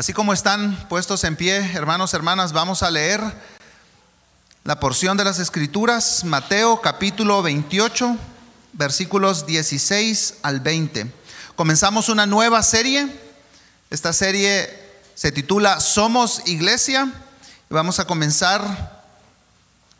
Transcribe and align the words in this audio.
Así 0.00 0.14
como 0.14 0.32
están 0.32 0.88
puestos 0.88 1.24
en 1.24 1.36
pie, 1.36 1.58
hermanos, 1.74 2.14
hermanas, 2.14 2.54
vamos 2.54 2.82
a 2.82 2.90
leer 2.90 3.20
la 4.64 4.80
porción 4.80 5.18
de 5.18 5.24
las 5.24 5.38
Escrituras, 5.38 6.24
Mateo 6.24 6.80
capítulo 6.80 7.42
28, 7.42 8.16
versículos 8.72 9.44
16 9.44 10.36
al 10.40 10.60
20. 10.60 11.12
Comenzamos 11.54 12.08
una 12.08 12.24
nueva 12.24 12.62
serie. 12.62 13.14
Esta 13.90 14.14
serie 14.14 14.70
se 15.14 15.32
titula 15.32 15.80
Somos 15.80 16.44
Iglesia 16.46 17.12
y 17.68 17.74
vamos 17.74 18.00
a 18.00 18.06
comenzar 18.06 19.02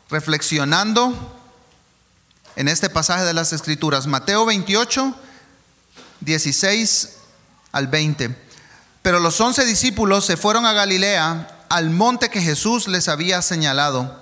reflexionando 0.09 1.13
en 2.55 2.69
este 2.69 2.89
pasaje 2.89 3.23
de 3.23 3.35
las 3.35 3.53
Escrituras, 3.53 4.07
Mateo 4.07 4.47
28, 4.47 5.13
16 6.21 7.17
al 7.71 7.85
20. 7.85 8.50
Pero 9.01 9.19
los 9.19 9.39
once 9.41 9.65
discípulos 9.65 10.25
se 10.25 10.37
fueron 10.37 10.65
a 10.65 10.73
Galilea, 10.73 11.47
al 11.69 11.89
monte 11.89 12.29
que 12.29 12.41
Jesús 12.41 12.87
les 12.87 13.07
había 13.07 13.41
señalado. 13.41 14.19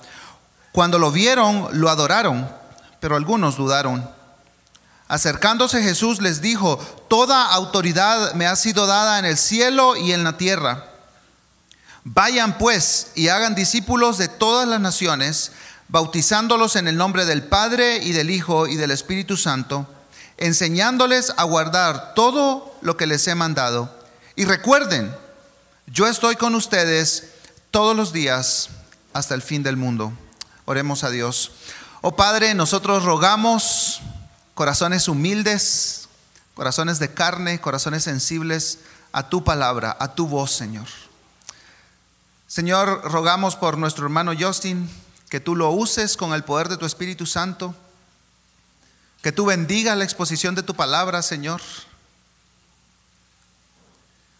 Cuando 0.71 0.99
lo 0.99 1.11
vieron, 1.11 1.67
lo 1.73 1.89
adoraron, 1.89 2.49
pero 2.99 3.15
algunos 3.15 3.57
dudaron. 3.57 4.09
Acercándose 5.07 5.81
Jesús 5.81 6.21
les 6.21 6.41
dijo, 6.41 6.77
Toda 7.09 7.47
autoridad 7.47 8.33
me 8.35 8.45
ha 8.45 8.55
sido 8.55 8.85
dada 8.85 9.19
en 9.19 9.25
el 9.25 9.37
cielo 9.37 9.97
y 9.97 10.13
en 10.13 10.23
la 10.23 10.37
tierra. 10.37 10.85
Vayan 12.05 12.57
pues 12.57 13.11
y 13.15 13.27
hagan 13.27 13.55
discípulos 13.55 14.17
de 14.17 14.29
todas 14.29 14.67
las 14.67 14.79
naciones, 14.79 15.51
bautizándolos 15.89 16.77
en 16.77 16.87
el 16.87 16.95
nombre 16.95 17.25
del 17.25 17.43
Padre 17.43 17.97
y 17.97 18.13
del 18.13 18.29
Hijo 18.29 18.67
y 18.67 18.75
del 18.75 18.91
Espíritu 18.91 19.35
Santo, 19.35 19.87
enseñándoles 20.37 21.33
a 21.35 21.43
guardar 21.43 22.13
todo 22.13 22.73
lo 22.81 22.95
que 22.95 23.07
les 23.07 23.27
he 23.27 23.35
mandado 23.35 23.98
y 24.39 24.45
recuerden, 24.45 25.13
yo 25.87 26.07
estoy 26.07 26.37
con 26.37 26.55
ustedes 26.55 27.31
todos 27.71 27.93
los 27.93 28.13
días 28.13 28.69
hasta 29.11 29.35
el 29.35 29.41
fin 29.41 29.63
del 29.63 29.75
mundo. 29.75 30.13
Oremos 30.63 31.03
a 31.03 31.09
Dios. 31.09 31.51
Oh 31.99 32.15
Padre, 32.15 32.53
nosotros 32.53 33.03
rogamos 33.03 33.99
corazones 34.53 35.09
humildes, 35.09 36.07
corazones 36.53 36.99
de 36.99 37.13
carne, 37.13 37.59
corazones 37.59 38.05
sensibles 38.05 38.79
a 39.11 39.27
tu 39.27 39.43
palabra, 39.43 39.97
a 39.99 40.15
tu 40.15 40.25
voz, 40.25 40.53
Señor. 40.53 40.87
Señor, 42.47 43.01
rogamos 43.11 43.57
por 43.57 43.77
nuestro 43.77 44.05
hermano 44.05 44.31
Justin, 44.39 44.89
que 45.27 45.41
tú 45.41 45.53
lo 45.53 45.69
uses 45.71 46.15
con 46.15 46.31
el 46.33 46.45
poder 46.45 46.69
de 46.69 46.77
tu 46.77 46.85
Espíritu 46.85 47.25
Santo, 47.25 47.75
que 49.21 49.33
tú 49.33 49.43
bendiga 49.43 49.97
la 49.97 50.05
exposición 50.05 50.55
de 50.55 50.63
tu 50.63 50.75
palabra, 50.75 51.23
Señor 51.23 51.59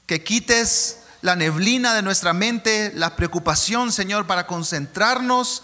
que 0.09 0.23
quites 0.23 1.01
la 1.21 1.35
neblina 1.35 1.93
de 1.93 2.01
nuestra 2.01 2.33
mente, 2.33 2.91
la 2.95 3.15
preocupación, 3.15 3.91
Señor, 3.91 4.25
para 4.25 4.47
concentrarnos, 4.47 5.61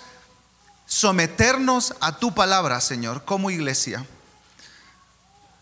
someternos 0.85 1.95
a 1.99 2.19
tu 2.19 2.35
palabra, 2.35 2.79
Señor, 2.79 3.25
como 3.25 3.49
iglesia. 3.49 4.05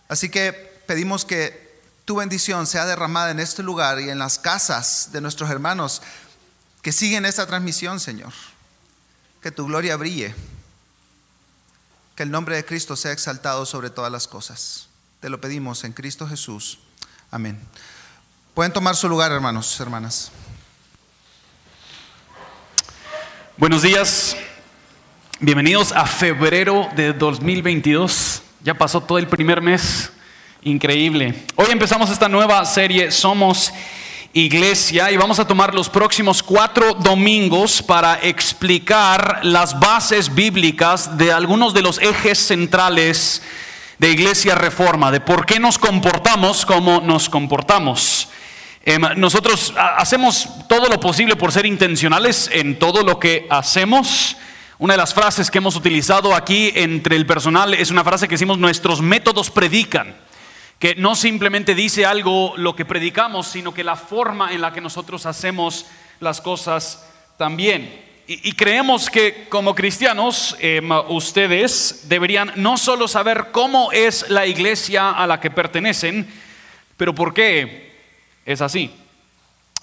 Así 0.09 0.27
que 0.27 0.51
pedimos 0.85 1.23
que 1.23 1.81
tu 2.03 2.17
bendición 2.17 2.67
sea 2.67 2.85
derramada 2.85 3.31
en 3.31 3.39
este 3.39 3.63
lugar 3.63 4.01
y 4.01 4.09
en 4.09 4.19
las 4.19 4.37
casas 4.37 5.13
de 5.13 5.21
nuestros 5.21 5.49
hermanos 5.49 6.01
que 6.81 6.91
siguen 6.91 7.23
esta 7.23 7.47
transmisión, 7.47 8.01
Señor. 8.01 8.33
Que 9.41 9.49
tu 9.49 9.65
gloria 9.65 9.95
brille. 9.95 10.35
Que 12.17 12.23
el 12.23 12.31
nombre 12.31 12.57
de 12.57 12.65
Cristo 12.65 12.97
sea 12.97 13.13
exaltado 13.13 13.65
sobre 13.65 13.89
todas 13.89 14.11
las 14.11 14.27
cosas. 14.27 14.89
Te 15.21 15.29
lo 15.29 15.39
pedimos 15.39 15.85
en 15.85 15.93
Cristo 15.93 16.27
Jesús. 16.27 16.79
Amén. 17.31 17.57
Pueden 18.53 18.71
tomar 18.71 18.95
su 18.95 19.09
lugar, 19.09 19.31
hermanos, 19.31 19.79
hermanas. 19.79 20.31
Buenos 23.57 23.81
días, 23.81 24.37
bienvenidos 25.39 25.91
a 25.91 26.05
febrero 26.05 26.87
de 26.95 27.13
2022. 27.13 28.43
Ya 28.63 28.75
pasó 28.75 29.01
todo 29.01 29.17
el 29.17 29.27
primer 29.27 29.59
mes, 29.59 30.11
increíble. 30.61 31.33
Hoy 31.55 31.65
empezamos 31.71 32.11
esta 32.11 32.29
nueva 32.29 32.63
serie, 32.65 33.11
Somos 33.11 33.73
Iglesia, 34.33 35.09
y 35.09 35.17
vamos 35.17 35.39
a 35.39 35.47
tomar 35.47 35.73
los 35.73 35.89
próximos 35.89 36.43
cuatro 36.43 36.93
domingos 36.93 37.81
para 37.81 38.19
explicar 38.21 39.39
las 39.41 39.79
bases 39.79 40.31
bíblicas 40.31 41.17
de 41.17 41.31
algunos 41.31 41.73
de 41.73 41.81
los 41.81 41.97
ejes 41.97 42.37
centrales 42.37 43.41
de 43.97 44.11
Iglesia 44.11 44.53
Reforma, 44.53 45.11
de 45.11 45.21
por 45.21 45.47
qué 45.47 45.59
nos 45.59 45.79
comportamos 45.79 46.67
como 46.67 47.01
nos 47.01 47.29
comportamos. 47.29 48.29
Em, 48.85 49.01
nosotros 49.15 49.73
hacemos 49.77 50.49
todo 50.67 50.89
lo 50.89 50.99
posible 50.99 51.37
por 51.37 51.53
ser 51.53 51.65
intencionales 51.65 52.49
en 52.51 52.77
todo 52.77 53.01
lo 53.01 53.17
que 53.17 53.47
hacemos. 53.49 54.35
Una 54.77 54.95
de 54.95 54.97
las 54.97 55.13
frases 55.13 55.49
que 55.49 55.59
hemos 55.59 55.77
utilizado 55.77 56.35
aquí 56.35 56.73
entre 56.75 57.15
el 57.15 57.25
personal 57.25 57.73
es 57.73 57.91
una 57.91 58.03
frase 58.03 58.27
que 58.27 58.33
decimos 58.33 58.57
nuestros 58.57 59.01
métodos 59.01 59.49
predican, 59.49 60.17
que 60.79 60.95
no 60.95 61.15
simplemente 61.15 61.75
dice 61.75 62.05
algo 62.05 62.55
lo 62.57 62.75
que 62.75 62.83
predicamos, 62.83 63.47
sino 63.47 63.73
que 63.73 63.85
la 63.85 63.95
forma 63.95 64.51
en 64.51 64.59
la 64.59 64.73
que 64.73 64.81
nosotros 64.81 65.25
hacemos 65.25 65.85
las 66.19 66.41
cosas 66.41 67.07
también. 67.37 68.03
Y, 68.27 68.53
creemos 68.53 69.09
que 69.09 69.47
como 69.49 69.75
cristianos 69.75 70.57
em, 70.59 70.89
ustedes 71.09 72.05
deberían 72.09 72.51
no 72.55 72.77
solo 72.77 73.07
saber 73.07 73.47
cómo 73.51 73.93
es 73.93 74.29
la 74.29 74.45
iglesia 74.45 75.11
a 75.11 75.25
la 75.27 75.39
que 75.39 75.51
pertenecen, 75.51 76.27
pero 76.97 77.15
por 77.15 77.33
qué 77.33 77.92
es 78.45 78.61
así. 78.61 78.91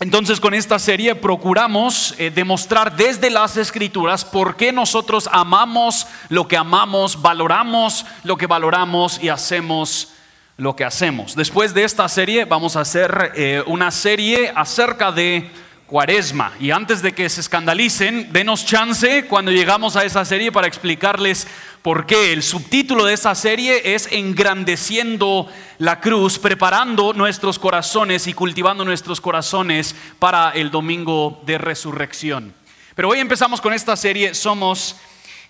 Entonces 0.00 0.40
con 0.40 0.54
esta 0.54 0.78
serie 0.78 1.14
procuramos 1.14 2.14
eh, 2.16 2.30
demostrar 2.30 2.96
desde 2.96 3.28
las 3.28 3.58
escrituras 3.58 4.24
por 4.24 4.56
qué 4.56 4.72
nosotros 4.72 5.28
amamos 5.30 6.06
lo 6.30 6.48
que 6.48 6.56
amamos, 6.56 7.20
valoramos 7.20 8.06
lo 8.24 8.38
que 8.38 8.46
valoramos 8.46 9.22
y 9.22 9.28
hacemos 9.28 10.14
lo 10.56 10.74
que 10.74 10.84
hacemos. 10.84 11.36
Después 11.36 11.74
de 11.74 11.84
esta 11.84 12.08
serie 12.08 12.46
vamos 12.46 12.76
a 12.76 12.80
hacer 12.80 13.32
eh, 13.34 13.62
una 13.66 13.90
serie 13.90 14.50
acerca 14.56 15.12
de 15.12 15.50
cuaresma. 15.90 16.52
Y 16.60 16.70
antes 16.70 17.02
de 17.02 17.12
que 17.12 17.28
se 17.28 17.40
escandalicen, 17.40 18.32
denos 18.32 18.64
chance 18.64 19.26
cuando 19.26 19.50
llegamos 19.50 19.96
a 19.96 20.04
esa 20.04 20.24
serie 20.24 20.52
para 20.52 20.68
explicarles 20.68 21.48
por 21.82 22.06
qué. 22.06 22.32
El 22.32 22.42
subtítulo 22.42 23.04
de 23.04 23.14
esa 23.14 23.34
serie 23.34 23.94
es 23.94 24.08
Engrandeciendo 24.10 25.48
la 25.78 26.00
cruz, 26.00 26.38
preparando 26.38 27.12
nuestros 27.12 27.58
corazones 27.58 28.26
y 28.26 28.34
cultivando 28.34 28.84
nuestros 28.84 29.20
corazones 29.20 29.94
para 30.18 30.50
el 30.50 30.70
domingo 30.70 31.42
de 31.46 31.58
resurrección. 31.58 32.54
Pero 32.94 33.08
hoy 33.08 33.20
empezamos 33.20 33.60
con 33.60 33.72
esta 33.72 33.96
serie, 33.96 34.34
Somos 34.34 34.96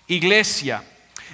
Iglesia. 0.07 0.83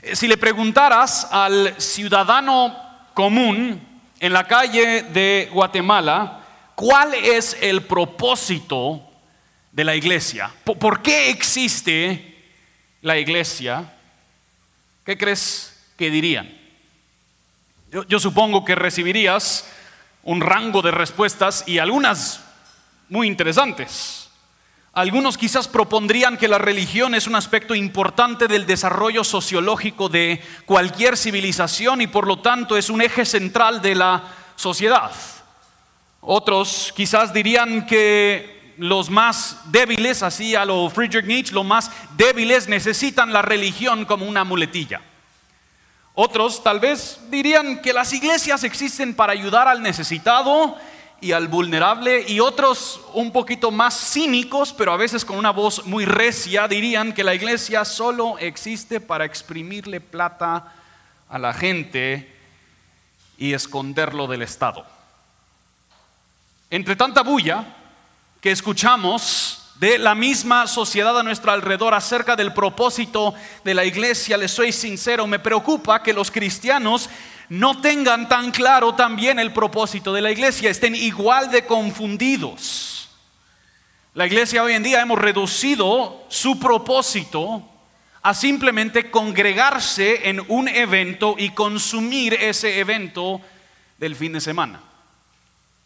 Eh, 0.02 0.16
si 0.16 0.28
le 0.28 0.38
preguntaras 0.38 1.28
al 1.32 1.76
ciudadano 1.78 2.76
común 3.14 3.82
en 4.20 4.34
la 4.34 4.48
calle 4.48 5.04
de 5.04 5.50
Guatemala, 5.52 6.44
¿Cuál 6.78 7.16
es 7.16 7.58
el 7.60 7.82
propósito 7.82 9.02
de 9.72 9.84
la 9.84 9.96
iglesia? 9.96 10.54
¿Por 10.64 11.02
qué 11.02 11.32
existe 11.32 12.36
la 13.02 13.18
iglesia? 13.18 13.96
¿Qué 15.08 15.18
crees 15.18 15.74
que 15.98 16.12
dirían? 16.12 16.54
Yo, 18.10 18.20
supongo 18.20 18.66
que 18.66 18.76
recibirías 18.76 19.66
un 20.24 20.42
rango 20.42 20.82
de 20.82 20.92
respuestas 20.92 21.64
y 21.66 21.78
algunas 21.78 22.44
muy 23.08 23.26
interesantes. 23.28 24.30
Algunos 24.92 25.38
quizás 25.38 25.70
propondrían 25.70 26.36
que 26.36 26.50
la 26.50 26.58
religión 26.58 27.16
es 27.16 27.26
un 27.26 27.36
aspecto 27.36 27.74
importante 27.74 28.50
del 28.50 28.66
desarrollo 28.66 29.24
sociológico 29.24 30.10
de 30.10 30.44
cualquier 30.66 31.16
civilización 31.16 32.02
y 32.02 32.08
por 32.08 32.28
lo 32.28 32.40
tanto 32.40 32.76
es 32.76 32.90
un 32.90 33.02
eje 33.02 33.24
central 33.24 33.82
de 33.82 33.96
la 33.96 34.24
sociedad. 34.58 35.14
Otros 36.20 36.92
quizás 36.94 37.32
dirían 37.32 37.86
que 37.86 38.57
los 38.78 39.10
más 39.10 39.58
débiles, 39.72 40.24
así 40.24 40.56
a 40.56 40.66
lo 40.66 40.90
Friedrich 40.90 41.26
Nietzsche, 41.26 41.54
los 41.54 41.66
más 41.66 41.92
débiles 42.16 42.68
necesitan 42.68 43.34
la 43.34 43.42
religión 43.42 44.06
como 44.06 44.26
una 44.26 44.44
muletilla. 44.44 45.02
Otros 46.14 46.64
tal 46.64 46.80
vez 46.80 47.20
dirían 47.30 47.82
que 47.82 47.94
las 47.94 48.12
iglesias 48.14 48.64
existen 48.64 49.14
para 49.14 49.34
ayudar 49.34 49.68
al 49.68 49.84
necesitado 49.84 50.76
y 51.22 51.32
al 51.32 51.48
vulnerable 51.48 52.26
y 52.28 52.40
otros 52.40 53.02
un 53.14 53.32
poquito 53.32 53.72
más 53.72 54.14
cínicos, 54.14 54.74
pero 54.74 54.92
a 54.92 54.98
veces 54.98 55.26
con 55.26 55.38
una 55.38 55.52
voz 55.52 55.86
muy 55.86 56.06
recia, 56.06 56.68
dirían 56.68 57.14
que 57.14 57.24
la 57.24 57.36
iglesia 57.36 57.86
solo 57.86 58.38
existe 58.40 59.00
para 59.00 59.26
exprimirle 59.26 60.02
plata 60.02 60.74
a 61.30 61.40
la 61.40 61.54
gente 61.54 62.36
y 63.38 63.54
esconderlo 63.54 64.28
del 64.28 64.42
Estado. 64.42 64.86
Entre 66.70 66.96
tanta 66.96 67.22
bulla 67.24 67.77
que 68.42 68.52
escuchamos 68.52 69.64
de 69.80 69.98
la 69.98 70.16
misma 70.16 70.68
sociedad 70.68 71.18
a 71.20 71.24
nuestro 71.24 71.52
alrededor 71.52 71.94
acerca 71.94 72.36
del 72.36 72.54
propósito 72.54 73.34
de 73.64 73.74
la 73.74 73.86
iglesia, 73.86 74.38
les 74.38 74.52
soy 74.52 74.72
sincero, 74.72 75.28
me 75.28 75.40
preocupa 75.40 76.02
que 76.02 76.14
los 76.14 76.32
cristianos 76.32 77.10
no 77.50 77.80
tengan 77.80 78.28
tan 78.28 78.52
claro 78.52 78.96
también 78.96 79.40
el 79.40 79.54
propósito 79.54 80.14
de 80.14 80.22
la 80.22 80.32
iglesia, 80.32 80.70
estén 80.70 80.96
igual 80.96 81.52
de 81.52 81.66
confundidos. 81.66 83.10
La 84.14 84.26
iglesia 84.26 84.64
hoy 84.64 84.74
en 84.74 84.84
día 84.84 85.02
hemos 85.02 85.20
reducido 85.20 86.26
su 86.28 86.60
propósito 86.60 87.64
a 88.24 88.34
simplemente 88.34 89.12
congregarse 89.12 90.28
en 90.28 90.44
un 90.48 90.68
evento 90.68 91.36
y 91.38 91.52
consumir 91.52 92.34
ese 92.34 92.80
evento 92.80 93.40
del 94.00 94.16
fin 94.16 94.34
de 94.34 94.42
semana. 94.42 94.87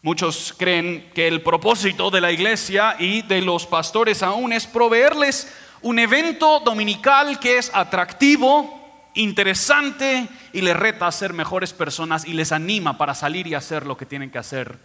Muchos 0.04 0.52
creen 0.58 1.12
que 1.14 1.28
el 1.28 1.42
propósito 1.42 2.10
de 2.10 2.20
la 2.20 2.32
iglesia 2.32 2.96
y 2.98 3.22
de 3.22 3.40
los 3.40 3.68
pastores 3.68 4.24
aún 4.24 4.52
es 4.52 4.66
proveerles 4.66 5.46
un 5.80 6.00
evento 6.00 6.58
dominical 6.58 7.38
que 7.38 7.58
es 7.58 7.70
atractivo, 7.72 9.10
interesante 9.14 10.28
y 10.52 10.60
les 10.60 10.76
reta 10.76 11.06
a 11.06 11.12
ser 11.12 11.32
mejores 11.32 11.72
personas 11.72 12.24
y 12.24 12.32
les 12.32 12.50
anima 12.50 12.98
para 12.98 13.14
salir 13.14 13.46
y 13.46 13.54
hacer 13.54 13.86
lo 13.86 13.96
que 13.96 14.04
tienen 14.04 14.32
que 14.32 14.38
hacer 14.38 14.76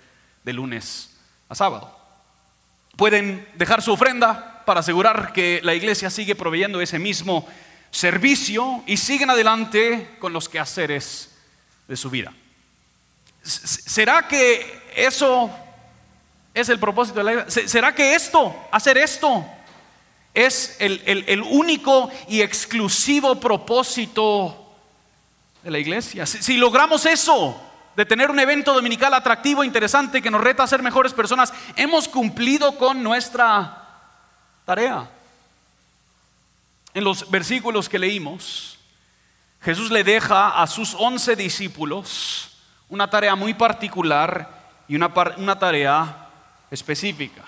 de 0.43 0.53
lunes 0.53 1.17
a 1.49 1.55
sábado. 1.55 1.97
Pueden 2.95 3.47
dejar 3.55 3.81
su 3.81 3.93
ofrenda 3.93 4.63
para 4.65 4.81
asegurar 4.81 5.33
que 5.33 5.61
la 5.63 5.73
iglesia 5.73 6.11
sigue 6.11 6.35
proveyendo 6.35 6.79
ese 6.79 6.99
mismo 6.99 7.47
servicio 7.89 8.83
y 8.85 8.97
siguen 8.97 9.31
adelante 9.31 10.09
con 10.19 10.31
los 10.31 10.47
quehaceres 10.47 11.35
de 11.87 11.97
su 11.97 12.11
vida. 12.11 12.33
¿Será 13.41 14.27
que 14.27 14.86
eso 14.97 15.51
es 16.55 16.69
el 16.69 16.79
propósito 16.79 17.19
de 17.19 17.23
la 17.23 17.31
iglesia? 17.33 17.67
¿Será 17.67 17.93
que 17.93 18.15
esto, 18.15 18.55
hacer 18.71 18.97
esto, 18.97 19.45
es 20.33 20.75
el, 20.79 21.43
único 21.43 22.09
y 22.27 22.41
exclusivo 22.41 23.39
propósito 23.39 24.73
de 25.61 25.69
la 25.69 25.77
iglesia? 25.77 26.25
Si, 26.25 26.57
logramos 26.57 27.05
eso, 27.05 27.61
de 27.95 28.07
tener 28.07 28.31
un 28.31 28.39
evento 28.39 28.73
dominical 28.73 29.13
atractivo, 29.13 29.63
interesante, 29.63 30.19
que 30.19 30.31
nos 30.31 30.41
reta 30.41 30.63
a 30.63 30.67
ser 30.67 30.81
mejores 30.81 31.13
personas, 31.13 31.53
hemos 31.75 32.07
cumplido 32.07 32.75
con 32.75 33.03
nuestra 33.03 33.85
tarea. 34.65 35.07
En 36.95 37.03
los 37.03 37.29
versículos 37.29 37.87
que 37.87 37.99
leímos, 37.99 38.79
Jesús 39.61 39.91
le 39.91 40.03
deja 40.03 40.59
a 40.59 40.65
sus 40.65 40.95
once 40.95 41.35
discípulos 41.35 42.57
una 42.89 43.07
tarea 43.07 43.35
muy 43.35 43.53
particular 43.53 44.56
y 44.87 44.95
una, 44.95 45.11
una 45.37 45.59
tarea 45.59 46.29
específica. 46.71 47.43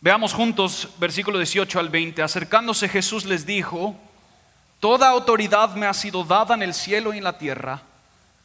Veamos 0.00 0.34
juntos 0.34 0.88
versículo 0.98 1.38
18 1.38 1.78
al 1.78 1.88
20. 1.88 2.22
Acercándose 2.22 2.88
Jesús 2.88 3.24
les 3.24 3.46
dijo, 3.46 3.96
Toda 4.84 5.08
autoridad 5.08 5.74
me 5.76 5.86
ha 5.86 5.94
sido 5.94 6.24
dada 6.24 6.54
en 6.54 6.62
el 6.62 6.74
cielo 6.74 7.14
y 7.14 7.16
en 7.16 7.24
la 7.24 7.38
tierra. 7.38 7.80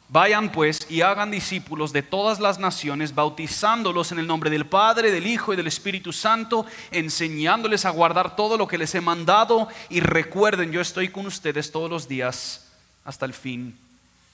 Vayan 0.08 0.50
pues 0.50 0.86
y 0.88 1.02
hagan 1.02 1.30
discípulos 1.30 1.92
de 1.92 2.02
todas 2.02 2.40
las 2.40 2.58
naciones, 2.58 3.14
bautizándolos 3.14 4.10
en 4.10 4.20
el 4.20 4.26
nombre 4.26 4.48
del 4.48 4.64
Padre, 4.64 5.12
del 5.12 5.26
Hijo 5.26 5.52
y 5.52 5.56
del 5.56 5.66
Espíritu 5.66 6.14
Santo, 6.14 6.64
enseñándoles 6.90 7.84
a 7.84 7.90
guardar 7.90 8.36
todo 8.36 8.56
lo 8.56 8.66
que 8.66 8.78
les 8.78 8.94
he 8.94 9.02
mandado. 9.02 9.68
Y 9.90 10.00
recuerden, 10.00 10.72
yo 10.72 10.80
estoy 10.80 11.10
con 11.10 11.26
ustedes 11.26 11.70
todos 11.70 11.90
los 11.90 12.08
días 12.08 12.70
hasta 13.04 13.26
el 13.26 13.34
fin 13.34 13.78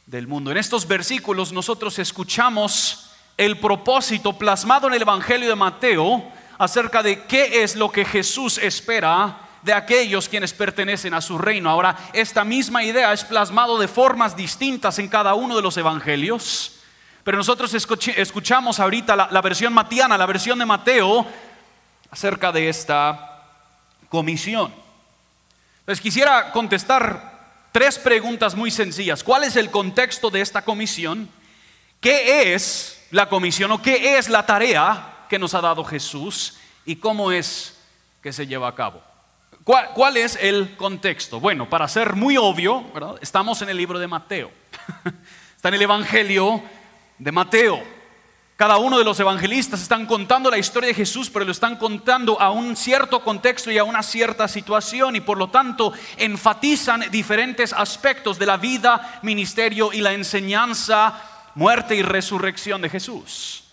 del 0.06 0.28
mundo. 0.28 0.52
En 0.52 0.58
estos 0.58 0.86
versículos 0.86 1.52
nosotros 1.52 1.98
escuchamos 1.98 3.05
el 3.36 3.58
propósito 3.58 4.32
plasmado 4.32 4.88
en 4.88 4.94
el 4.94 5.02
Evangelio 5.02 5.48
de 5.48 5.54
Mateo 5.54 6.24
acerca 6.58 7.02
de 7.02 7.24
qué 7.24 7.62
es 7.62 7.76
lo 7.76 7.90
que 7.90 8.04
Jesús 8.04 8.58
espera 8.58 9.40
de 9.62 9.74
aquellos 9.74 10.28
quienes 10.28 10.52
pertenecen 10.52 11.12
a 11.12 11.20
su 11.20 11.36
reino. 11.36 11.68
Ahora, 11.68 11.96
esta 12.12 12.44
misma 12.44 12.84
idea 12.84 13.12
es 13.12 13.24
plasmado 13.24 13.78
de 13.78 13.88
formas 13.88 14.36
distintas 14.36 14.98
en 14.98 15.08
cada 15.08 15.34
uno 15.34 15.56
de 15.56 15.62
los 15.62 15.76
evangelios, 15.76 16.76
pero 17.24 17.36
nosotros 17.36 17.74
escuchamos 17.74 18.78
ahorita 18.78 19.16
la, 19.16 19.28
la 19.30 19.42
versión 19.42 19.72
matiana, 19.72 20.16
la 20.16 20.26
versión 20.26 20.58
de 20.58 20.66
Mateo, 20.66 21.26
acerca 22.10 22.52
de 22.52 22.68
esta 22.68 23.42
comisión. 24.08 24.72
Entonces 25.80 26.00
quisiera 26.00 26.52
contestar 26.52 27.68
tres 27.72 27.98
preguntas 27.98 28.54
muy 28.54 28.70
sencillas. 28.70 29.22
¿Cuál 29.22 29.44
es 29.44 29.56
el 29.56 29.70
contexto 29.70 30.30
de 30.30 30.40
esta 30.40 30.62
comisión? 30.62 31.28
¿Qué 32.00 32.54
es 32.54 32.95
la 33.10 33.28
comisión 33.28 33.70
o 33.72 33.82
qué 33.82 34.18
es 34.18 34.28
la 34.28 34.46
tarea 34.46 35.26
que 35.28 35.38
nos 35.38 35.54
ha 35.54 35.60
dado 35.60 35.84
Jesús 35.84 36.58
y 36.84 36.96
cómo 36.96 37.32
es 37.32 37.78
que 38.22 38.32
se 38.32 38.46
lleva 38.46 38.68
a 38.68 38.74
cabo? 38.74 39.02
¿Cuál, 39.64 40.16
es 40.16 40.38
el 40.40 40.76
contexto? 40.76 41.40
Bueno, 41.40 41.68
para 41.68 41.88
ser 41.88 42.14
muy 42.14 42.36
obvio, 42.36 42.84
estamos 43.20 43.60
en 43.62 43.68
el 43.68 43.76
libro 43.76 43.98
de 43.98 44.06
Mateo. 44.06 44.52
Está 45.56 45.68
en 45.68 45.74
el 45.74 45.82
Evangelio 45.82 46.62
de 47.18 47.32
Mateo. 47.32 47.82
Cada 48.56 48.78
uno 48.78 48.96
de 48.96 49.04
los 49.04 49.20
evangelistas 49.20 49.82
están 49.82 50.06
contando 50.06 50.50
la 50.50 50.56
historia 50.56 50.86
de 50.86 50.94
Jesús, 50.94 51.28
pero 51.28 51.44
lo 51.44 51.52
están 51.52 51.76
contando 51.76 52.40
a 52.40 52.52
un 52.52 52.74
cierto 52.74 53.22
contexto 53.22 53.70
y 53.70 53.76
a 53.76 53.84
una 53.84 54.02
cierta 54.02 54.48
situación 54.48 55.14
y 55.16 55.20
por 55.20 55.36
lo 55.36 55.50
tanto 55.50 55.92
enfatizan 56.16 57.04
diferentes 57.10 57.74
aspectos 57.74 58.38
de 58.38 58.46
la 58.46 58.56
vida, 58.56 59.18
ministerio 59.22 59.92
y 59.92 60.00
la 60.00 60.14
enseñanza, 60.14 61.35
muerte 61.56 61.96
y 61.96 62.02
resurrección 62.02 62.80
de 62.80 62.88
Jesús. 62.88 63.64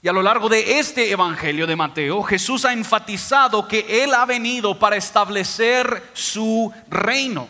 Y 0.00 0.08
a 0.08 0.12
lo 0.12 0.22
largo 0.22 0.50
de 0.50 0.78
este 0.78 1.10
Evangelio 1.10 1.66
de 1.66 1.74
Mateo, 1.74 2.22
Jesús 2.22 2.66
ha 2.66 2.74
enfatizado 2.74 3.66
que 3.66 4.04
Él 4.04 4.12
ha 4.12 4.26
venido 4.26 4.78
para 4.78 4.96
establecer 4.96 6.10
su 6.12 6.72
reino. 6.88 7.48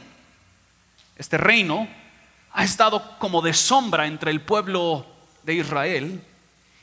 Este 1.16 1.36
reino 1.36 1.88
ha 2.52 2.62
estado 2.62 3.18
como 3.18 3.42
de 3.42 3.52
sombra 3.52 4.06
entre 4.06 4.30
el 4.30 4.40
pueblo 4.40 5.04
de 5.42 5.54
Israel 5.54 6.22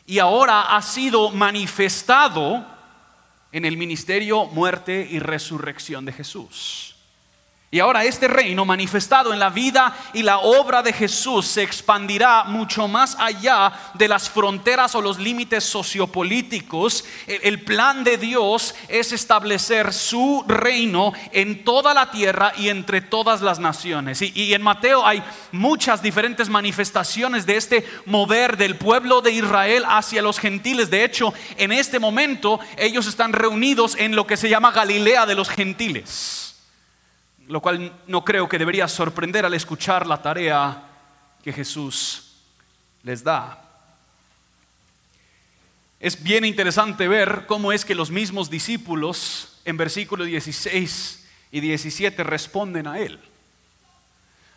y 0.06 0.20
ahora 0.20 0.76
ha 0.76 0.82
sido 0.82 1.32
manifestado 1.32 2.66
en 3.54 3.64
el 3.64 3.78
ministerio, 3.78 4.46
muerte 4.48 5.08
y 5.10 5.20
resurrección 5.20 6.04
de 6.04 6.12
Jesús. 6.12 6.91
Y 7.73 7.79
ahora 7.79 8.03
este 8.03 8.27
reino 8.27 8.65
manifestado 8.65 9.31
en 9.31 9.39
la 9.39 9.50
vida 9.50 9.95
y 10.13 10.23
la 10.23 10.39
obra 10.39 10.83
de 10.83 10.91
Jesús 10.91 11.47
se 11.47 11.63
expandirá 11.63 12.44
mucho 12.44 12.89
más 12.89 13.15
allá 13.18 13.71
de 13.94 14.09
las 14.09 14.29
fronteras 14.29 14.94
o 14.94 15.01
los 15.01 15.18
límites 15.18 15.63
sociopolíticos. 15.63 17.06
El 17.27 17.63
plan 17.63 18.03
de 18.03 18.18
Dios 18.18 18.75
es 18.89 19.13
establecer 19.13 19.94
su 19.94 20.44
reino 20.50 21.13
en 21.31 21.63
toda 21.63 21.94
la 21.94 22.12
tierra 22.12 22.51
y 22.57 22.68
entre 22.68 23.00
todas 23.00 23.39
las 23.39 23.57
naciones. 23.57 24.21
Y, 24.21 24.53
en 24.53 24.62
Mateo 24.62 25.07
hay 25.07 25.23
muchas 25.53 26.03
diferentes 26.03 26.50
manifestaciones 26.50 27.45
de 27.45 27.56
este 27.56 27.85
mover 28.06 28.57
del 28.57 28.75
pueblo 28.75 29.21
de 29.21 29.31
Israel 29.31 29.85
hacia 29.88 30.21
los 30.21 30.39
gentiles. 30.39 30.89
De 30.89 31.06
hecho, 31.06 31.33
en 31.56 31.71
este 31.71 32.00
momento 32.00 32.59
ellos 32.75 33.07
están 33.07 33.31
reunidos 33.31 33.95
en 33.97 34.13
lo 34.13 34.27
que 34.27 34.35
se 34.35 34.49
llama 34.49 34.73
Galilea 34.73 35.25
de 35.25 35.35
los 35.35 35.47
gentiles 35.47 36.51
lo 37.52 37.60
cual 37.60 37.92
no 38.08 38.24
creo 38.24 38.48
que 38.48 38.58
debería 38.58 38.88
sorprender 38.88 39.46
al 39.46 39.54
escuchar 39.54 40.08
la 40.08 40.22
tarea 40.22 40.84
que 41.44 41.52
Jesús 41.52 42.31
les 43.04 43.26
da. 43.26 43.62
Es 46.00 46.24
bien 46.24 46.46
interesante 46.46 47.10
ver 47.10 47.44
cómo 47.48 47.74
es 47.74 47.84
que 47.84 47.94
los 47.94 48.10
mismos 48.10 48.50
discípulos 48.50 49.60
en 49.66 49.76
versículos 49.76 50.28
16 50.28 51.28
y 51.52 51.60
17 51.60 52.24
responden 52.24 52.88
a 52.88 53.00
él. 53.00 53.20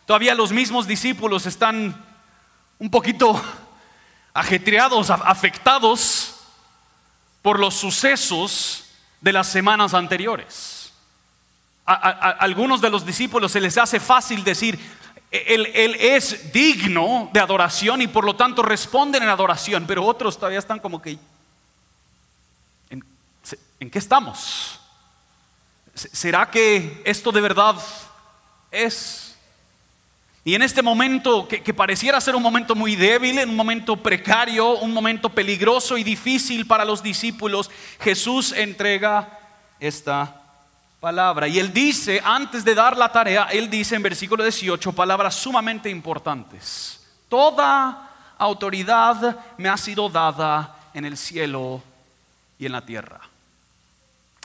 Todavía 0.07 0.37
los 0.37 0.53
mismos 0.53 0.87
discípulos 0.87 1.47
están 1.47 2.01
un 2.79 2.91
poquito 2.91 3.43
ajetreados, 4.33 5.11
afectados 5.11 6.37
por 7.43 7.59
los 7.59 7.75
sucesos 7.75 8.85
de 9.21 9.33
las 9.33 9.49
semanas 9.49 9.95
anteriores 9.95 10.84
a, 11.87 12.31
algunos 12.41 12.81
de 12.81 12.91
los 12.91 13.05
discípulos 13.05 13.53
se 13.53 13.61
les 13.61 13.77
hace 13.77 14.01
fácil 14.01 14.43
decir, 14.43 14.79
él, 15.31 15.97
es 15.99 16.53
digno 16.53 17.29
de 17.33 17.41
adoración 17.41 18.01
y 18.03 18.07
por 18.07 18.25
lo 18.25 18.37
tanto 18.37 18.63
responden 18.63 19.23
en 19.23 19.29
adoración, 19.29 19.85
pero 19.87 20.05
otros 20.05 20.37
todavía 20.37 20.61
están 20.61 20.79
como 20.79 21.03
que, 21.03 21.19
¿en, 22.89 23.05
¿en 23.81 23.91
qué 23.91 23.99
estamos? 23.99 24.79
¿Será 25.95 26.49
que 26.51 27.03
esto 27.05 27.33
de 27.33 27.41
verdad 27.41 27.77
es? 28.71 29.37
Y 30.45 30.55
en 30.55 30.63
este 30.63 30.83
momento 30.83 31.49
que, 31.49 31.63
que, 31.63 31.75
pareciera 31.75 32.21
ser 32.21 32.37
un 32.37 32.43
momento 32.43 32.75
muy 32.75 32.97
débil, 32.97 33.39
un 33.49 33.57
momento 33.57 33.97
precario, 33.97 34.79
un 34.79 34.93
momento 34.93 35.31
peligroso 35.31 35.97
y 35.97 36.05
difícil 36.05 36.67
para 36.67 36.85
los 36.85 37.03
discípulos, 37.03 37.71
Jesús 37.99 38.53
entrega 38.53 39.39
esta 39.81 40.44
palabra. 41.05 41.47
Y 41.47 41.59
él 41.59 41.71
dice, 41.71 42.19
antes 42.25 42.65
de 42.65 42.75
dar 42.75 42.97
la 42.97 43.13
tarea, 43.13 43.49
él 43.53 43.69
dice 43.69 43.95
en 43.95 44.03
versículo 44.03 44.43
18 44.43 44.91
palabras 44.93 45.35
sumamente 45.35 45.91
importantes. 45.91 46.99
Toda 47.29 48.09
autoridad 48.39 49.39
me 49.59 49.69
ha 49.69 49.77
sido 49.77 50.09
dada 50.09 50.75
en 50.95 51.05
el 51.05 51.19
cielo 51.19 51.83
y 52.59 52.65
en 52.65 52.73
la 52.73 52.81
tierra. 52.81 53.21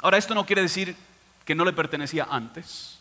Ahora, 0.01 0.17
esto 0.17 0.35
no 0.35 0.45
quiere 0.45 0.63
decir 0.63 0.97
que 1.45 1.55
no 1.55 1.63
le 1.63 1.71
pertenecía 1.71 2.27
antes, 2.29 2.99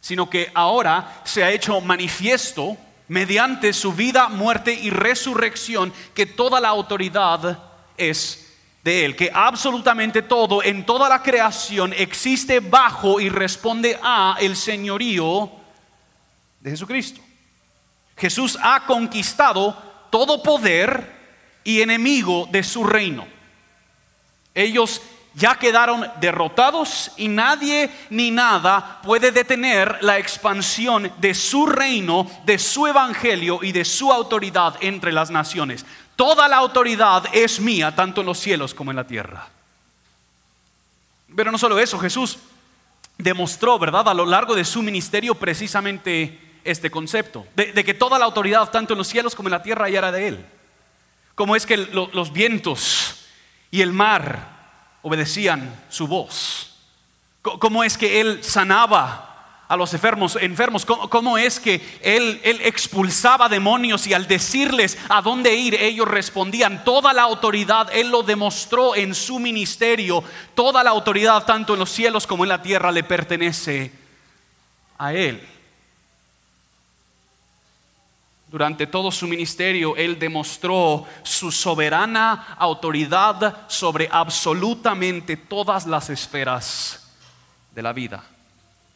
sino 0.00 0.28
que 0.28 0.50
ahora 0.52 1.22
se 1.22 1.44
ha 1.44 1.52
hecho 1.52 1.80
manifiesto 1.80 2.76
mediante 3.06 3.72
su 3.72 3.92
vida, 3.92 4.28
muerte 4.28 4.74
y 4.74 4.90
resurrección 4.90 5.92
que 6.12 6.26
toda 6.26 6.58
la 6.58 6.70
autoridad 6.70 7.56
es 7.96 8.43
de 8.84 9.06
Él, 9.06 9.16
que 9.16 9.30
absolutamente 9.32 10.20
todo 10.20 10.62
en 10.62 10.84
toda 10.84 11.08
la 11.08 11.22
creación 11.22 11.94
existe 11.94 12.60
bajo 12.60 13.18
y 13.18 13.30
responde 13.30 13.98
a 14.02 14.36
el 14.38 14.54
señorío 14.56 15.50
de 16.60 16.70
Jesucristo. 16.70 17.22
Jesús 18.14 18.58
ha 18.62 18.84
conquistado 18.84 19.74
todo 20.10 20.42
poder 20.42 21.12
y 21.64 21.80
enemigo 21.80 22.46
de 22.52 22.62
su 22.62 22.84
reino. 22.84 23.26
Ellos 24.54 25.00
ya 25.34 25.56
quedaron 25.56 26.06
derrotados 26.20 27.10
y 27.16 27.28
nadie 27.28 27.90
ni 28.10 28.30
nada 28.30 29.00
puede 29.02 29.32
detener 29.32 29.98
la 30.02 30.18
expansión 30.18 31.10
de 31.18 31.34
su 31.34 31.66
reino, 31.66 32.30
de 32.44 32.58
su 32.58 32.86
evangelio 32.86 33.60
y 33.62 33.72
de 33.72 33.84
su 33.84 34.12
autoridad 34.12 34.76
entre 34.80 35.10
las 35.10 35.30
naciones. 35.30 35.84
Toda 36.16 36.48
la 36.48 36.56
autoridad 36.56 37.24
es 37.32 37.60
mía, 37.60 37.94
tanto 37.94 38.20
en 38.20 38.26
los 38.26 38.38
cielos 38.38 38.74
como 38.74 38.90
en 38.90 38.96
la 38.96 39.06
tierra. 39.06 39.48
Pero 41.34 41.50
no 41.50 41.58
solo 41.58 41.78
eso, 41.78 41.98
Jesús 41.98 42.38
demostró, 43.18 43.78
¿verdad?, 43.78 44.08
a 44.08 44.14
lo 44.14 44.26
largo 44.26 44.54
de 44.54 44.64
su 44.64 44.82
ministerio 44.82 45.34
precisamente 45.34 46.40
este 46.64 46.90
concepto, 46.90 47.46
de, 47.54 47.84
que 47.84 47.94
toda 47.94 48.18
la 48.18 48.24
autoridad, 48.24 48.70
tanto 48.70 48.94
en 48.94 48.98
los 48.98 49.08
cielos 49.08 49.34
como 49.34 49.48
en 49.48 49.52
la 49.52 49.62
tierra, 49.62 49.88
ya 49.88 49.98
era 49.98 50.12
de 50.12 50.28
Él. 50.28 50.46
Como 51.34 51.56
es 51.56 51.66
que 51.66 51.76
los 51.76 52.32
vientos 52.32 53.26
y 53.70 53.82
el 53.82 53.92
mar 53.92 54.54
obedecían 55.02 55.84
su 55.88 56.06
voz. 56.06 56.76
¿Cómo 57.42 57.84
es 57.84 57.98
que 57.98 58.20
él 58.20 58.42
sanaba 58.42 59.33
a 59.68 59.76
los 59.76 59.92
enfermos? 59.94 60.36
enfermos? 60.40 60.84
¿Cómo, 60.84 61.38
es 61.38 61.60
que 61.60 61.80
él, 62.02 62.40
él 62.44 62.60
expulsaba 62.62 63.48
demonios 63.48 64.06
y 64.06 64.14
al 64.14 64.26
decirles 64.26 64.98
a 65.08 65.22
dónde 65.22 65.54
ir, 65.54 65.74
ellos 65.74 66.08
respondían? 66.08 66.84
Toda 66.84 67.12
la 67.12 67.22
autoridad, 67.22 67.88
él 67.92 68.10
lo 68.10 68.22
demostró 68.22 68.94
en 68.94 69.14
su 69.14 69.38
ministerio. 69.38 70.22
Toda 70.54 70.82
la 70.84 70.90
autoridad, 70.90 71.44
tanto 71.44 71.74
en 71.74 71.80
los 71.80 71.90
cielos 71.90 72.26
como 72.26 72.44
en 72.44 72.50
la 72.50 72.62
tierra, 72.62 72.92
le 72.92 73.02
pertenece 73.04 73.92
a 74.98 75.12
él. 75.12 75.48
Durante 78.54 78.86
todo 78.86 79.10
su 79.10 79.26
ministerio, 79.26 79.96
Él 79.96 80.16
demostró 80.16 81.04
su 81.24 81.50
soberana 81.50 82.54
autoridad 82.56 83.62
sobre 83.66 84.08
absolutamente 84.08 85.36
todas 85.36 85.86
las 85.86 86.08
esferas 86.08 87.12
de 87.74 87.82
la 87.82 87.92
vida. 87.92 88.22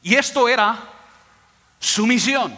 Y 0.09 0.15
esto 0.15 0.49
era 0.49 0.79
su 1.79 2.07
misión. 2.07 2.57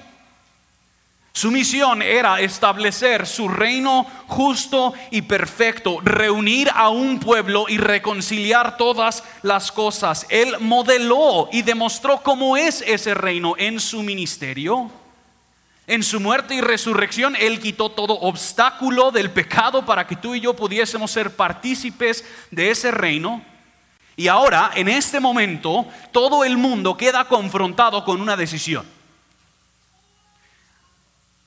Su 1.32 1.50
misión 1.50 2.00
era 2.00 2.38
establecer 2.40 3.26
su 3.26 3.48
reino 3.48 4.06
justo 4.28 4.94
y 5.10 5.22
perfecto, 5.22 5.98
reunir 6.00 6.70
a 6.72 6.90
un 6.90 7.18
pueblo 7.18 7.64
y 7.68 7.78
reconciliar 7.78 8.76
todas 8.76 9.24
las 9.42 9.72
cosas. 9.72 10.26
Él 10.28 10.60
modeló 10.60 11.48
y 11.50 11.62
demostró 11.62 12.22
cómo 12.22 12.56
es 12.56 12.84
ese 12.86 13.14
reino 13.14 13.54
en 13.58 13.80
su 13.80 14.04
ministerio 14.04 14.88
en 15.88 16.04
su 16.04 16.20
muerte 16.20 16.54
y 16.54 16.60
resurrección, 16.60 17.34
Él 17.34 17.58
quitó 17.58 17.88
todo 17.90 18.14
obstáculo 18.20 19.10
del 19.10 19.28
pecado 19.32 19.84
para 19.84 20.06
que 20.06 20.14
tú 20.14 20.36
y 20.36 20.40
yo 20.40 20.54
pudiésemos 20.54 21.10
ser 21.10 21.34
partícipes 21.34 22.24
de 22.52 22.70
ese 22.70 22.92
reino. 22.92 23.42
Y 24.16 24.28
ahora, 24.28 24.72
en 24.74 24.88
este 24.88 25.20
momento, 25.20 25.86
todo 26.12 26.44
el 26.44 26.56
mundo 26.56 26.96
queda 26.96 27.24
confrontado 27.24 28.04
con 28.04 28.20
una 28.20 28.36
decisión. 28.36 28.86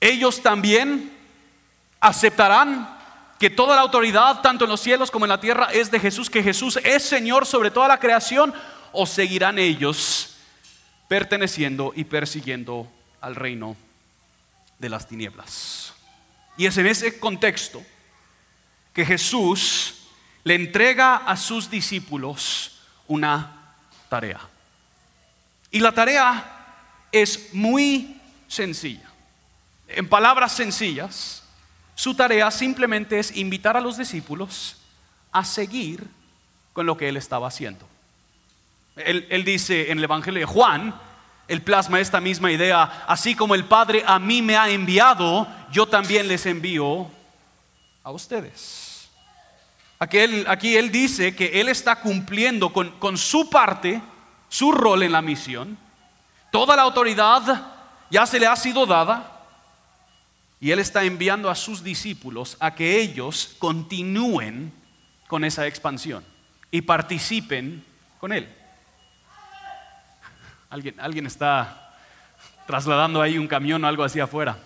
Ellos 0.00 0.42
también 0.42 1.16
aceptarán 2.00 2.98
que 3.38 3.50
toda 3.50 3.76
la 3.76 3.82
autoridad, 3.82 4.40
tanto 4.40 4.64
en 4.64 4.70
los 4.70 4.80
cielos 4.80 5.10
como 5.10 5.24
en 5.24 5.30
la 5.30 5.40
tierra, 5.40 5.68
es 5.72 5.90
de 5.90 6.00
Jesús, 6.00 6.28
que 6.28 6.42
Jesús 6.42 6.78
es 6.82 7.02
Señor 7.02 7.46
sobre 7.46 7.70
toda 7.70 7.88
la 7.88 8.00
creación, 8.00 8.52
o 8.92 9.06
seguirán 9.06 9.58
ellos 9.58 10.36
perteneciendo 11.08 11.92
y 11.94 12.04
persiguiendo 12.04 12.88
al 13.20 13.34
reino 13.34 13.76
de 14.78 14.88
las 14.88 15.06
tinieblas. 15.08 15.92
Y 16.56 16.66
es 16.66 16.76
en 16.78 16.86
ese 16.86 17.18
contexto 17.18 17.82
que 18.92 19.04
Jesús 19.04 20.03
le 20.44 20.54
entrega 20.54 21.16
a 21.16 21.36
sus 21.36 21.70
discípulos 21.70 22.78
una 23.08 23.74
tarea. 24.08 24.40
Y 25.70 25.80
la 25.80 25.92
tarea 25.92 26.44
es 27.10 27.52
muy 27.54 28.20
sencilla. 28.46 29.10
En 29.88 30.08
palabras 30.08 30.52
sencillas, 30.52 31.42
su 31.94 32.14
tarea 32.14 32.50
simplemente 32.50 33.18
es 33.18 33.36
invitar 33.36 33.76
a 33.76 33.80
los 33.80 33.96
discípulos 33.96 34.76
a 35.32 35.44
seguir 35.44 36.06
con 36.72 36.86
lo 36.86 36.96
que 36.96 37.08
él 37.08 37.16
estaba 37.16 37.48
haciendo. 37.48 37.88
Él, 38.96 39.44
dice 39.44 39.90
en 39.90 39.98
el 39.98 40.04
Evangelio 40.04 40.40
de 40.40 40.46
Juan, 40.46 40.94
él 41.48 41.62
plasma 41.62 42.00
esta 42.00 42.20
misma 42.20 42.52
idea, 42.52 43.04
así 43.08 43.34
como 43.34 43.54
el 43.54 43.64
Padre 43.64 44.04
a 44.06 44.18
mí 44.18 44.40
me 44.40 44.56
ha 44.56 44.68
enviado, 44.68 45.48
yo 45.72 45.86
también 45.86 46.28
les 46.28 46.46
envío 46.46 47.10
a 48.02 48.10
ustedes. 48.12 48.83
Aquí 50.04 50.76
él, 50.76 50.90
dice 50.92 51.34
que 51.34 51.60
Él 51.60 51.68
está 51.68 51.96
cumpliendo 51.96 52.72
con, 52.72 52.90
con 52.98 53.16
su 53.16 53.48
parte, 53.48 54.02
su 54.50 54.70
rol 54.70 55.02
en 55.02 55.12
la 55.12 55.22
misión. 55.22 55.78
Toda 56.52 56.76
la 56.76 56.82
autoridad 56.82 57.72
ya 58.10 58.26
se 58.26 58.38
le 58.38 58.46
ha 58.46 58.54
sido 58.54 58.84
dada 58.84 59.46
y 60.60 60.70
Él 60.70 60.78
está 60.78 61.04
enviando 61.04 61.48
a 61.48 61.54
sus 61.54 61.82
discípulos 61.82 62.58
a 62.60 62.74
que 62.74 63.00
ellos 63.00 63.56
continúen 63.58 64.72
con 65.26 65.42
esa 65.42 65.66
expansión 65.66 66.22
y 66.70 66.82
participen 66.82 67.82
con 68.20 68.30
Él. 68.30 68.46
Alguien, 70.68 71.26
está 71.26 71.96
trasladando 72.66 73.22
ahí 73.22 73.38
un 73.38 73.46
camión 73.46 73.82
o 73.84 73.86
algo 73.86 74.04
así 74.04 74.20
afuera. 74.20 74.58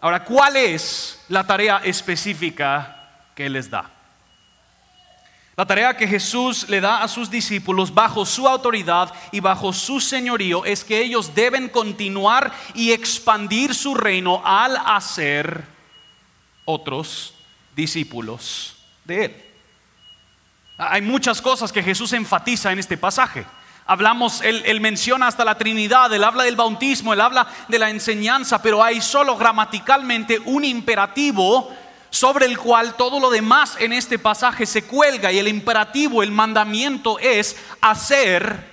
Ahora, 0.00 0.24
¿cuál 0.24 0.56
es 0.56 1.20
la 1.28 1.44
tarea 1.44 1.78
específica 1.78 3.10
que 3.34 3.48
les 3.48 3.70
da? 3.70 3.90
La 5.56 5.64
tarea 5.64 5.96
que 5.96 6.06
Jesús 6.06 6.68
le 6.68 6.82
da 6.82 7.02
a 7.02 7.08
sus 7.08 7.30
discípulos 7.30 7.94
bajo 7.94 8.26
su 8.26 8.46
autoridad 8.46 9.10
y 9.32 9.40
bajo 9.40 9.72
su 9.72 10.00
señorío 10.00 10.66
es 10.66 10.84
que 10.84 11.00
ellos 11.00 11.34
deben 11.34 11.70
continuar 11.70 12.52
y 12.74 12.92
expandir 12.92 13.74
su 13.74 13.94
reino 13.94 14.42
al 14.44 14.76
hacer 14.76 15.64
otros 16.66 17.32
discípulos 17.74 18.76
de 19.04 19.24
Él. 19.24 19.44
Hay 20.76 21.00
muchas 21.00 21.40
cosas 21.40 21.72
que 21.72 21.82
Jesús 21.82 22.12
enfatiza 22.12 22.70
en 22.70 22.78
este 22.78 22.98
pasaje. 22.98 23.46
Hablamos, 23.88 24.40
él, 24.42 24.80
menciona 24.80 25.28
hasta 25.28 25.44
la 25.44 25.56
Trinidad, 25.56 26.12
él 26.12 26.24
habla 26.24 26.42
del 26.42 26.56
bautismo, 26.56 27.12
él 27.12 27.20
habla 27.20 27.46
de 27.68 27.78
la 27.78 27.88
enseñanza, 27.88 28.60
pero 28.60 28.82
hay 28.82 29.00
solo 29.00 29.36
gramaticalmente 29.36 30.40
un 30.40 30.64
imperativo 30.64 31.72
sobre 32.10 32.46
el 32.46 32.58
cual 32.58 32.94
todo 32.96 33.20
lo 33.20 33.30
demás 33.30 33.76
en 33.78 33.92
este 33.92 34.18
pasaje 34.18 34.66
se 34.66 34.86
cuelga 34.86 35.30
y 35.30 35.38
el 35.38 35.46
imperativo, 35.46 36.24
el 36.24 36.32
mandamiento 36.32 37.20
es 37.20 37.56
hacer 37.80 38.72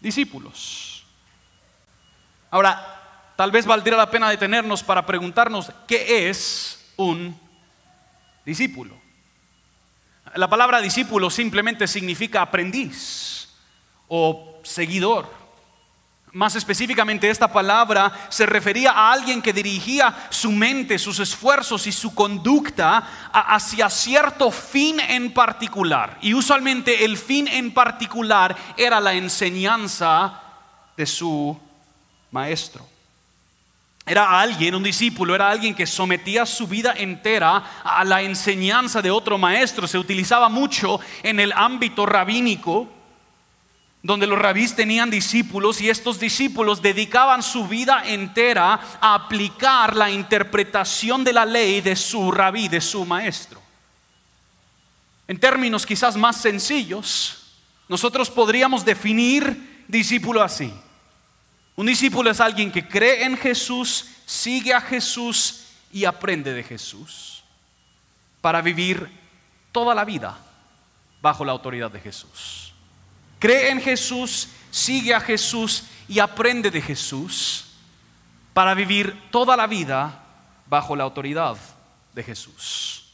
discípulos. 0.00 1.04
Ahora, 2.50 3.34
tal 3.36 3.50
vez 3.50 3.66
valdría 3.66 3.98
la 3.98 4.10
pena 4.10 4.30
detenernos 4.30 4.82
para 4.82 5.04
preguntarnos 5.04 5.70
qué 5.86 6.30
es 6.30 6.92
un 6.96 7.38
discípulo. 8.46 8.96
La 10.34 10.48
palabra 10.48 10.80
discípulo 10.80 11.28
simplemente 11.28 11.86
significa 11.86 12.40
aprendiz 12.40 13.41
o 14.08 14.60
seguidor. 14.62 15.42
Más 16.34 16.56
específicamente, 16.56 17.28
esta 17.28 17.52
palabra 17.52 18.10
se 18.30 18.46
refería 18.46 18.92
a 18.92 19.12
alguien 19.12 19.42
que 19.42 19.52
dirigía 19.52 20.28
su 20.30 20.50
mente, 20.50 20.98
sus 20.98 21.18
esfuerzos 21.18 21.86
y 21.86 21.92
su 21.92 22.14
conducta 22.14 23.30
hacia 23.32 23.90
cierto 23.90 24.50
fin 24.50 24.98
en 24.98 25.34
particular. 25.34 26.16
Y 26.22 26.32
usualmente 26.32 27.04
el 27.04 27.18
fin 27.18 27.48
en 27.48 27.74
particular 27.74 28.56
era 28.78 28.98
la 28.98 29.12
enseñanza 29.12 30.40
de 30.96 31.04
su 31.04 31.58
maestro. 32.30 32.86
Era 34.06 34.40
alguien, 34.40 34.74
un 34.74 34.82
discípulo, 34.82 35.34
era 35.34 35.50
alguien 35.50 35.74
que 35.74 35.86
sometía 35.86 36.46
su 36.46 36.66
vida 36.66 36.94
entera 36.96 37.82
a 37.84 38.02
la 38.04 38.22
enseñanza 38.22 39.02
de 39.02 39.10
otro 39.10 39.36
maestro. 39.36 39.86
Se 39.86 39.98
utilizaba 39.98 40.48
mucho 40.48 40.98
en 41.22 41.38
el 41.38 41.52
ámbito 41.52 42.06
rabínico, 42.06 42.88
donde 44.02 44.26
los 44.26 44.38
rabís 44.38 44.74
tenían 44.74 45.10
discípulos 45.10 45.80
y 45.80 45.88
estos 45.88 46.18
discípulos 46.18 46.82
dedicaban 46.82 47.42
su 47.42 47.68
vida 47.68 48.02
entera 48.04 48.80
a 49.00 49.14
aplicar 49.14 49.96
la 49.96 50.10
interpretación 50.10 51.22
de 51.22 51.32
la 51.32 51.44
ley 51.44 51.80
de 51.80 51.94
su 51.94 52.32
rabí, 52.32 52.68
de 52.68 52.80
su 52.80 53.04
maestro. 53.04 53.62
En 55.28 55.38
términos 55.38 55.86
quizás 55.86 56.16
más 56.16 56.36
sencillos, 56.36 57.54
nosotros 57.88 58.28
podríamos 58.28 58.84
definir 58.84 59.84
discípulo 59.86 60.42
así. 60.42 60.72
Un 61.76 61.86
discípulo 61.86 62.30
es 62.30 62.40
alguien 62.40 62.72
que 62.72 62.86
cree 62.88 63.24
en 63.24 63.36
Jesús, 63.36 64.06
sigue 64.26 64.74
a 64.74 64.80
Jesús 64.80 65.66
y 65.92 66.04
aprende 66.04 66.52
de 66.52 66.62
Jesús. 66.64 67.38
para 68.40 68.60
vivir 68.60 69.08
toda 69.70 69.94
la 69.94 70.04
vida 70.04 70.36
bajo 71.22 71.44
la 71.44 71.52
autoridad 71.52 71.92
de 71.92 72.00
Jesús. 72.00 72.71
Cree 73.42 73.70
en 73.70 73.80
Jesús, 73.80 74.50
sigue 74.70 75.12
a 75.12 75.18
Jesús 75.18 75.82
y 76.06 76.20
aprende 76.20 76.70
de 76.70 76.80
Jesús 76.80 77.64
para 78.52 78.72
vivir 78.72 79.20
toda 79.32 79.56
la 79.56 79.66
vida 79.66 80.22
bajo 80.68 80.94
la 80.94 81.02
autoridad 81.02 81.56
de 82.14 82.22
Jesús. 82.22 83.04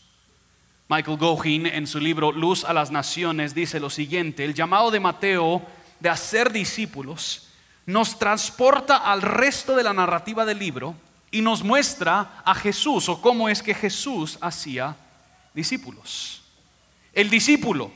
Michael 0.86 1.16
Gohin 1.16 1.64
en 1.64 1.86
su 1.86 1.98
libro 1.98 2.30
Luz 2.30 2.64
a 2.64 2.74
las 2.74 2.90
Naciones 2.90 3.54
dice 3.54 3.80
lo 3.80 3.88
siguiente, 3.88 4.44
el 4.44 4.52
llamado 4.52 4.90
de 4.90 5.00
Mateo 5.00 5.62
de 5.98 6.10
hacer 6.10 6.52
discípulos 6.52 7.48
nos 7.86 8.18
transporta 8.18 8.98
al 8.98 9.22
resto 9.22 9.76
de 9.76 9.82
la 9.82 9.94
narrativa 9.94 10.44
del 10.44 10.58
libro 10.58 10.94
y 11.30 11.40
nos 11.40 11.62
muestra 11.62 12.42
a 12.44 12.54
Jesús 12.54 13.08
o 13.08 13.22
cómo 13.22 13.48
es 13.48 13.62
que 13.62 13.72
Jesús 13.72 14.36
hacía 14.42 14.94
discípulos. 15.54 16.42
El 17.14 17.30
discípulo 17.30 17.90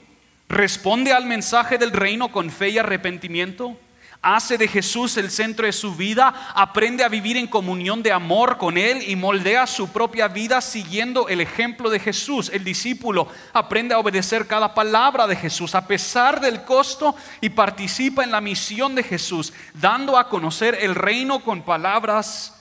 responde 0.53 1.13
al 1.13 1.27
mensaje 1.27 1.79
del 1.79 1.91
reino 1.91 2.31
con 2.31 2.51
fe 2.51 2.69
y 2.69 2.79
arrepentimiento 2.79 3.77
hace 4.23 4.57
de 4.57 4.69
Jesús 4.69 5.17
el 5.17 5.31
centro 5.31 5.67
de 5.67 5.73
su 5.73 5.97
vida, 5.97 6.53
aprende 6.55 7.03
a 7.03 7.09
vivir 7.09 7.37
en 7.37 7.49
comunión 7.49 8.03
de 8.03 8.13
amor 8.13 8.57
con 8.57 8.79
Él 8.79 9.03
y 9.09 9.17
moldea 9.17 9.67
su 9.67 9.89
propia 9.89 10.29
vida 10.29 10.61
siguiendo 10.61 11.29
el 11.29 11.41
ejemplo 11.41 11.91
de 11.91 11.99
Jesús. 11.99 12.49
El 12.53 12.63
discípulo 12.63 13.27
aprende 13.53 13.95
a 13.95 13.99
obedecer 13.99 14.47
cada 14.47 14.75
palabra 14.75 15.27
de 15.27 15.35
Jesús 15.35 15.75
a 15.75 15.89
pesar 15.89 16.41
del 16.41 16.63
costo 16.63 17.17
y 17.41 17.51
participa 17.51 18.23
en 18.23 18.31
la 18.31 18.41
misión 18.41 18.95
de 18.95 19.03
Jesús, 19.03 19.53
dando 19.75 20.17
a 20.17 20.29
conocer 20.29 20.79
el 20.81 20.95
reino 20.95 21.41
con 21.41 21.63
palabras 21.63 22.55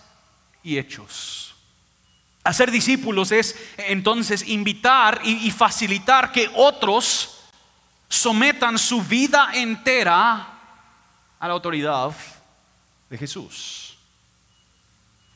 y 0.63 0.79
hechos. 0.79 1.53
Hacer 2.43 2.71
discípulos 2.71 3.31
es 3.31 3.55
entonces 3.77 4.48
invitar 4.48 5.21
y, 5.24 5.51
facilitar 5.51 6.31
que 6.31 6.50
otros 6.55 7.40
sometan 8.12 8.77
su 8.77 9.01
vida 9.01 9.51
entera 9.53 10.46
a 11.39 11.48
la 11.48 11.53
autoridad 11.53 12.12
de 13.10 13.18
Jesús. 13.18 13.81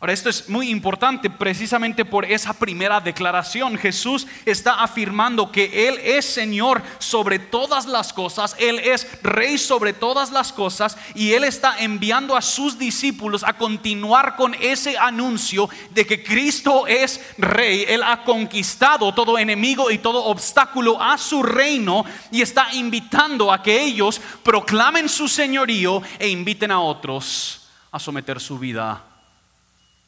Ahora, 0.01 0.11
esto 0.11 0.29
es 0.29 0.49
muy 0.49 0.69
importante 0.69 1.29
precisamente 1.29 2.03
por 2.03 2.25
esa 2.25 2.51
primera 2.51 2.99
declaración. 2.99 3.77
Jesús 3.77 4.27
está 4.45 4.83
afirmando 4.83 5.53
que 5.53 5.87
Él 5.87 5.97
es 6.03 6.25
Señor 6.25 6.81
sobre 6.99 7.39
todas 7.39 7.85
las 7.85 8.11
cosas, 8.11 8.57
Él 8.59 8.77
es 8.79 9.07
Rey 9.23 9.57
sobre 9.57 9.93
todas 9.93 10.31
las 10.31 10.51
cosas 10.51 10.97
y 11.15 11.31
Él 11.31 11.45
está 11.45 11.77
enviando 11.79 12.35
a 12.35 12.41
sus 12.41 12.77
discípulos 12.77 13.45
a 13.45 13.53
continuar 13.53 14.35
con 14.35 14.53
ese 14.55 14.97
anuncio 14.97 15.69
de 15.91 16.05
que 16.05 16.21
Cristo 16.21 16.85
es 16.87 17.21
Rey. 17.37 17.85
Él 17.87 18.03
ha 18.03 18.25
conquistado 18.25 19.13
todo 19.13 19.37
enemigo 19.37 19.89
y 19.89 19.99
todo 19.99 20.25
obstáculo 20.25 21.01
a 21.01 21.17
su 21.17 21.41
reino 21.41 22.03
y 22.31 22.41
está 22.41 22.67
invitando 22.73 23.49
a 23.49 23.63
que 23.63 23.81
ellos 23.81 24.19
proclamen 24.43 25.07
su 25.07 25.29
señorío 25.29 26.01
e 26.19 26.27
inviten 26.27 26.71
a 26.71 26.81
otros 26.81 27.69
a 27.93 27.97
someter 27.97 28.41
su 28.41 28.59
vida 28.59 29.14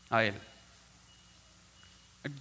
a 0.09 0.23
él. 0.23 0.35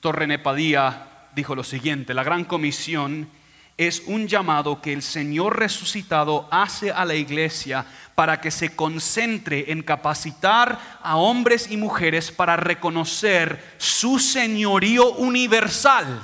René 0.03 0.39
Padilla 0.39 1.29
dijo 1.35 1.55
lo 1.55 1.65
siguiente, 1.65 2.15
la 2.15 2.25
gran 2.25 2.45
comisión 2.45 3.29
es 3.77 4.03
un 4.07 4.27
llamado 4.27 4.81
que 4.81 4.93
el 4.93 5.03
Señor 5.03 5.59
resucitado 5.59 6.49
hace 6.51 6.91
a 6.91 7.05
la 7.05 7.15
iglesia 7.15 7.85
para 8.15 8.41
que 8.41 8.51
se 8.51 8.75
concentre 8.75 9.71
en 9.71 9.83
capacitar 9.83 10.99
a 11.03 11.17
hombres 11.17 11.71
y 11.71 11.77
mujeres 11.77 12.33
para 12.33 12.57
reconocer 12.57 13.77
su 13.77 14.19
señorío 14.19 15.13
universal, 15.13 16.23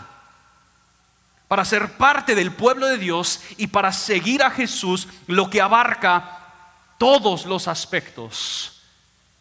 para 1.47 1.67
ser 1.67 1.93
parte 1.99 2.35
del 2.35 2.53
pueblo 2.53 2.87
de 2.87 2.97
Dios 2.97 3.43
y 3.59 3.67
para 3.67 3.93
seguir 3.93 4.43
a 4.43 4.51
Jesús, 4.51 5.07
lo 5.27 5.51
que 5.51 5.61
abarca 5.61 6.39
todos 6.97 7.45
los 7.45 7.69
aspectos 7.69 8.81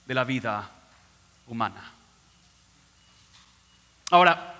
de 0.05 0.13
la 0.13 0.25
vida 0.25 0.69
humana. 1.47 1.90
Ahora, 4.11 4.51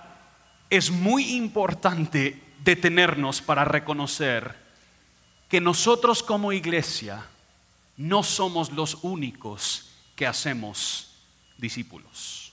es 0.70 0.90
muy 0.90 1.34
importante 1.36 2.42
detenernos 2.64 3.42
para 3.42 3.64
reconocer 3.64 4.56
que 5.48 5.60
nosotros 5.60 6.22
como 6.22 6.52
iglesia 6.52 7.26
no 7.98 8.22
somos 8.22 8.72
los 8.72 8.98
únicos 9.02 9.90
que 10.16 10.26
hacemos 10.26 11.14
discípulos. 11.58 12.52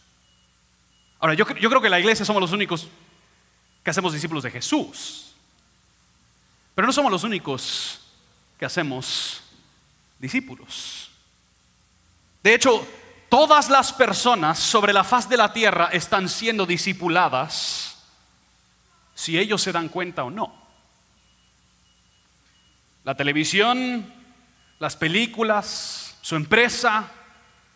Ahora, 1.19 1.33
yo, 1.33 1.47
yo, 1.55 1.69
creo 1.69 1.81
que 1.81 1.89
la 1.89 1.99
iglesia 1.99 2.25
somos 2.25 2.41
los 2.41 2.51
únicos 2.51 2.89
que 3.81 3.89
hacemos 3.89 4.11
discípulos 4.11 4.43
de 4.43 4.51
Jesús, 4.51 5.33
pero 6.75 6.85
no 6.85 6.91
somos 6.91 7.11
los 7.11 7.23
únicos 7.23 8.01
que 8.59 8.65
hacemos 8.65 9.41
discípulos. 10.19 11.09
De 12.43 12.53
hecho, 12.53 12.85
todas 13.29 13.69
las 13.69 13.93
personas 13.93 14.59
sobre 14.59 14.93
la 14.93 15.03
faz 15.03 15.29
de 15.29 15.37
la 15.37 15.53
tierra 15.53 15.89
están 15.91 16.27
siendo 16.27 16.65
discipuladas 16.65 17.97
si 19.13 19.37
ellos 19.37 19.61
se 19.61 19.71
dan 19.71 19.89
cuenta 19.89 20.23
o 20.23 20.31
no. 20.31 20.53
La 23.03 23.15
televisión, 23.15 24.13
las 24.79 24.95
películas, 24.95 26.17
su 26.21 26.35
empresa, 26.35 27.11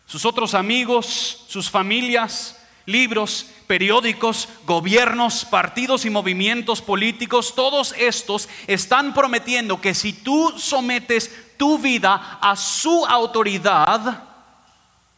sus 0.06 0.24
otros 0.24 0.54
amigos, 0.54 1.44
sus 1.48 1.70
familias, 1.70 2.58
libros, 2.86 3.46
periódicos, 3.66 4.48
gobiernos, 4.64 5.44
partidos 5.44 6.04
y 6.04 6.10
movimientos 6.10 6.82
políticos, 6.82 7.54
todos 7.54 7.94
estos 7.98 8.48
están 8.66 9.14
prometiendo 9.14 9.80
que 9.80 9.94
si 9.94 10.12
tú 10.12 10.54
sometes 10.58 11.56
tu 11.56 11.78
vida 11.78 12.38
a 12.40 12.56
su 12.56 13.04
autoridad, 13.06 14.33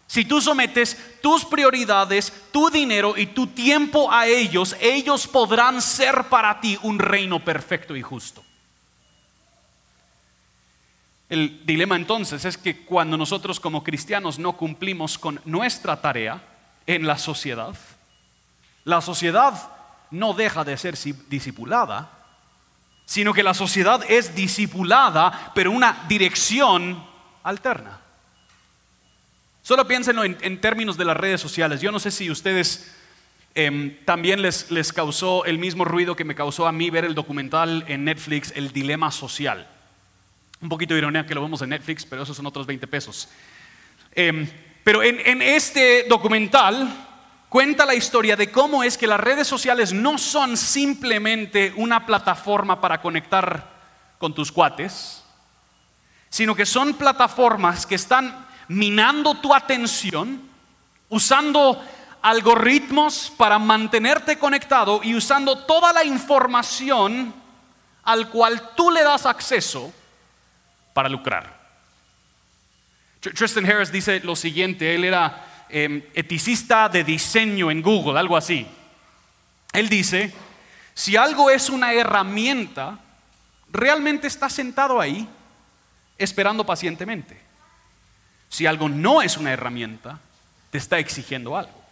si 0.07 0.25
tú 0.25 0.40
sometes 0.40 0.97
tus 1.21 1.45
prioridades, 1.45 2.33
tu 2.53 2.71
dinero 2.71 3.14
y 3.16 3.27
tu 3.27 3.49
tiempo 3.49 4.11
a 4.11 4.27
ellos, 4.27 4.77
ellos 4.81 5.27
podrán 5.27 5.83
ser 5.83 6.25
para 6.25 6.61
ti 6.61 6.79
un 6.83 6.99
reino 6.99 7.45
perfecto 7.45 7.97
y 7.97 8.03
justo. 8.03 8.45
El 11.29 11.66
dilema 11.66 11.97
entonces 11.97 12.45
es 12.45 12.57
que 12.57 12.85
cuando 12.85 13.16
nosotros 13.16 13.59
como 13.59 13.83
cristianos 13.83 14.38
no 14.38 14.57
cumplimos 14.57 15.19
con 15.19 15.40
nuestra 15.45 16.01
tarea 16.01 16.40
en 16.87 17.05
la 17.05 17.19
sociedad, 17.19 17.75
la 18.85 19.01
sociedad 19.01 19.73
no 20.12 20.35
deja 20.35 20.62
de 20.62 20.77
ser 20.77 20.97
discipulada, 21.29 22.12
sino 23.05 23.35
que 23.35 23.42
la 23.42 23.55
sociedad 23.55 24.01
es 24.09 24.37
discipulada, 24.37 25.51
pero 25.53 25.73
una 25.73 26.05
dirección 26.09 27.05
alterna. 27.42 28.06
Solo 29.66 29.88
piénsenlo 29.88 30.22
en, 30.22 30.61
términos 30.61 30.96
de 30.96 31.05
las 31.05 31.16
redes 31.16 31.40
sociales. 31.40 31.81
Yo 31.81 31.90
no 31.90 31.98
sé 31.98 32.12
si 32.12 32.31
ustedes 32.31 32.94
em, 33.52 33.96
también 34.05 34.40
les, 34.40 34.70
les 34.70 34.92
causó 34.92 35.44
el 35.44 35.59
mismo 35.59 35.85
ruido 35.85 36.14
que 36.14 36.22
me 36.22 36.37
causó 36.37 36.68
a 36.68 36.72
mí 36.72 36.88
ver 36.88 37.05
el 37.05 37.16
documental 37.16 37.85
en 37.88 38.05
Netflix, 38.05 38.52
El 38.55 38.72
Dilema 38.72 39.11
Social. 39.11 39.68
Un 40.61 40.68
poquito 40.68 40.94
de 40.94 40.98
ironía 40.98 41.26
que 41.26 41.35
lo 41.35 41.42
vemos 41.42 41.62
en 41.62 41.70
Netflix, 41.70 42.07
pero 42.07 42.22
esos 42.22 42.37
son 42.37 42.46
otros 42.46 42.64
20 42.64 42.87
pesos. 42.87 43.29
Em, 44.12 44.48
pero 44.85 45.02
en, 45.02 45.18
en 45.24 45.42
este 45.42 46.05
documental 46.05 46.88
cuenta 47.48 47.85
la 47.85 47.96
historia 47.96 48.37
de 48.37 48.52
cómo 48.52 48.85
es 48.85 48.96
que 48.96 49.09
las 49.09 49.18
redes 49.18 49.48
sociales 49.48 49.92
no 49.92 50.16
son 50.16 50.57
simplemente 50.57 51.72
una 51.74 52.07
plataforma 52.07 52.81
para 52.81 53.02
conectar 53.02 53.68
con 54.18 54.33
tus 54.33 54.52
cuates, 54.52 55.24
sino 56.31 56.55
que 56.55 56.66
son 56.66 56.94
plataformas 56.94 57.85
que 57.85 57.96
están 57.96 58.46
minando 58.68 59.35
tu 59.35 59.55
atención, 59.55 60.42
usando 61.09 61.83
algoritmos 62.22 63.33
para 63.37 63.59
mantenerte 63.59 64.38
conectado 64.38 65.00
y 65.02 65.14
usando 65.14 65.59
toda 65.59 65.92
la 65.92 66.05
información 66.05 67.33
al 68.02 68.29
cual 68.31 68.70
tú 68.74 68.90
le 68.90 69.02
das 69.02 69.26
acceso 69.26 69.92
para 70.92 71.09
lucrar. 71.09 71.57
Tristan 73.20 73.66
Harris 73.66 73.92
dice 73.92 74.20
lo 74.20 74.37
siguiente, 74.37 74.94
él 74.94 75.05
era 75.05 75.64
em, 75.68 76.02
eticista 76.14 76.88
de 76.88 77.05
diseño 77.05 77.70
en 77.70 77.83
Google, 77.83 78.18
algo 78.18 78.37
así. 78.37 78.66
Él 79.72 79.88
dice, 79.88 80.33
si 80.94 81.16
algo 81.16 81.50
es 81.50 81.68
una 81.68 81.92
herramienta, 81.92 82.98
realmente 83.70 84.26
está 84.26 84.48
sentado 84.48 85.00
ahí 85.00 85.29
esperando 86.18 86.64
pacientemente. 86.64 87.46
Si 88.49 88.67
algo 88.67 88.89
no 88.89 89.23
es 89.23 89.37
una 89.37 89.53
herramienta, 89.53 90.19
te 90.71 90.79
está 90.79 90.99
exigiendo 90.99 91.57
algo. 91.57 91.87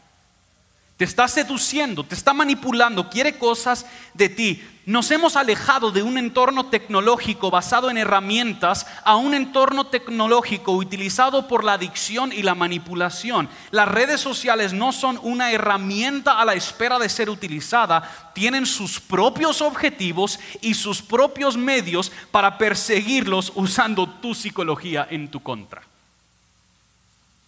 te 0.97 1.05
está 1.05 1.27
seduciendo, 1.27 2.05
te 2.05 2.15
está 2.15 2.33
manipulando, 2.33 3.11
quiere 3.11 3.37
cosas 3.37 3.85
de 4.15 4.29
ti. 4.29 4.63
Nos 4.87 5.11
hemos 5.11 5.35
alejado 5.35 5.91
de 5.91 6.05
un 6.05 6.19
entorno 6.19 6.67
tecnológico 6.67 7.51
basado 7.51 7.91
en 7.91 7.99
herramientas 7.99 8.87
a 9.03 9.17
un 9.17 9.35
entorno 9.35 9.87
tecnológico 9.89 10.73
utilizado 10.73 11.49
por 11.49 11.65
la 11.65 11.73
adicción 11.73 12.33
y 12.33 12.43
la 12.43 12.55
manipulación. 12.55 13.49
Las 13.73 13.89
redes 13.89 14.21
sociales 14.21 14.73
no 14.73 14.93
son 14.93 15.19
una 15.23 15.51
herramienta 15.51 16.39
a 16.39 16.45
la 16.45 16.55
espera 16.55 16.99
de 17.01 17.09
ser 17.09 17.29
utilizada, 17.29 18.31
tienen 18.33 18.65
sus 18.65 19.01
propios 19.01 19.63
objetivos 19.63 20.39
y 20.61 20.75
sus 20.75 21.03
propios 21.03 21.57
medios 21.57 22.13
para 22.31 22.57
perseguirlos 22.57 23.51
usando 23.57 24.09
tu 24.09 24.33
psicología 24.33 25.09
en 25.11 25.29
tu 25.29 25.43
contra. 25.43 25.83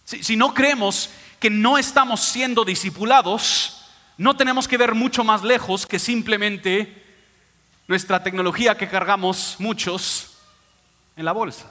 Si, 0.07 0.37
no 0.37 0.53
creemos 0.53 1.09
que 1.37 1.49
no 1.49 1.77
estamos 1.77 2.21
siendo 2.21 2.63
discipulados, 2.63 3.89
no 4.17 4.37
tenemos 4.37 4.65
que 4.65 4.77
ver 4.77 4.95
mucho 4.95 5.25
más 5.25 5.43
lejos 5.43 5.85
que 5.85 5.99
simplemente 5.99 7.03
nuestra 7.89 8.23
tecnología 8.23 8.77
que 8.77 8.87
cargamos 8.87 9.57
muchos 9.59 10.37
en 11.17 11.25
la 11.25 11.33
bolsa. 11.33 11.69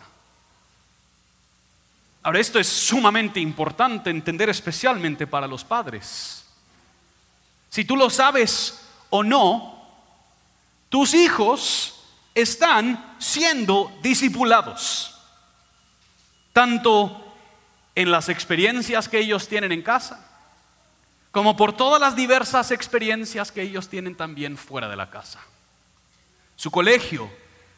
Ahora, 2.23 2.39
esto 2.39 2.59
es 2.59 2.69
sumamente 2.69 3.41
importante 3.41 4.11
entender 4.11 4.51
especialmente 4.51 5.27
para 5.27 5.47
los 5.47 5.65
padres. 5.65 6.45
Si 7.71 7.87
tú 7.87 7.97
lo 7.97 8.11
sabes 8.11 8.87
o 9.09 9.25
no, 9.25 9.83
tus 10.91 11.15
hijos 11.15 12.05
están 12.35 13.17
siendo 13.19 13.99
discipulados, 14.03 15.19
tanto 16.53 17.26
en 17.97 18.11
las 18.11 18.29
experiencias 18.29 19.09
que 19.09 19.19
ellos 19.19 19.49
tienen 19.49 19.73
en 19.73 19.83
casa, 19.83 20.25
como 21.33 21.57
por 21.57 21.73
todas 21.73 22.01
las 22.01 22.15
diversas 22.15 22.71
experiencias 22.71 23.51
que 23.51 23.63
ellos 23.63 23.89
tienen 23.89 24.15
también 24.15 24.57
fuera 24.57 24.89
de 24.89 24.97
la 24.97 25.11
casa. 25.11 25.41
Su 26.55 26.71
colegio, 26.71 27.31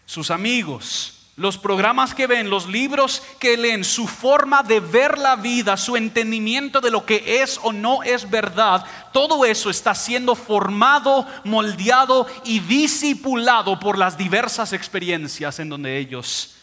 sus 0.04 0.30
amigos, 0.30 1.14
los 1.36 1.56
programas 1.56 2.14
que 2.14 2.26
ven, 2.26 2.50
los 2.50 2.66
libros 2.66 3.22
que 3.38 3.56
leen, 3.56 3.84
su 3.84 4.08
forma 4.08 4.64
de 4.64 4.80
ver 4.80 5.18
la 5.18 5.36
vida, 5.36 5.76
su 5.76 5.96
entendimiento 5.96 6.80
de 6.80 6.90
lo 6.90 7.06
que 7.06 7.40
es 7.42 7.60
o 7.62 7.72
no 7.72 8.02
es 8.02 8.28
verdad, 8.28 8.84
todo 9.12 9.44
eso 9.44 9.70
está 9.70 9.94
siendo 9.94 10.34
formado, 10.34 11.26
moldeado 11.44 12.26
y 12.44 12.58
discipulado 12.58 13.78
por 13.78 13.98
las 13.98 14.18
diversas 14.18 14.72
experiencias 14.72 15.60
en 15.60 15.68
donde 15.68 15.96
ellos 15.96 16.57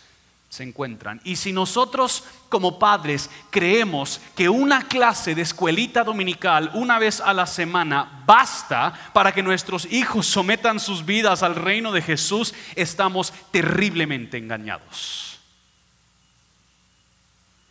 se 0.55 0.63
encuentran. 0.63 1.21
Y 1.23 1.35
si 1.35 1.51
nosotros 1.51 2.23
como 2.49 2.79
padres 2.79 3.29
creemos 3.49 4.21
que 4.35 4.49
una 4.49 4.87
clase 4.87 5.35
de 5.35 5.41
escuelita 5.41 6.03
dominical 6.03 6.71
una 6.73 6.97
vez 6.97 7.21
a 7.21 7.33
la 7.33 7.45
semana 7.45 8.23
basta 8.25 8.93
para 9.13 9.31
que 9.33 9.43
nuestros 9.43 9.85
hijos 9.91 10.25
sometan 10.25 10.79
sus 10.79 11.05
vidas 11.05 11.43
al 11.43 11.55
reino 11.55 11.91
de 11.91 12.01
Jesús, 12.01 12.53
estamos 12.75 13.33
terriblemente 13.51 14.37
engañados. 14.37 15.39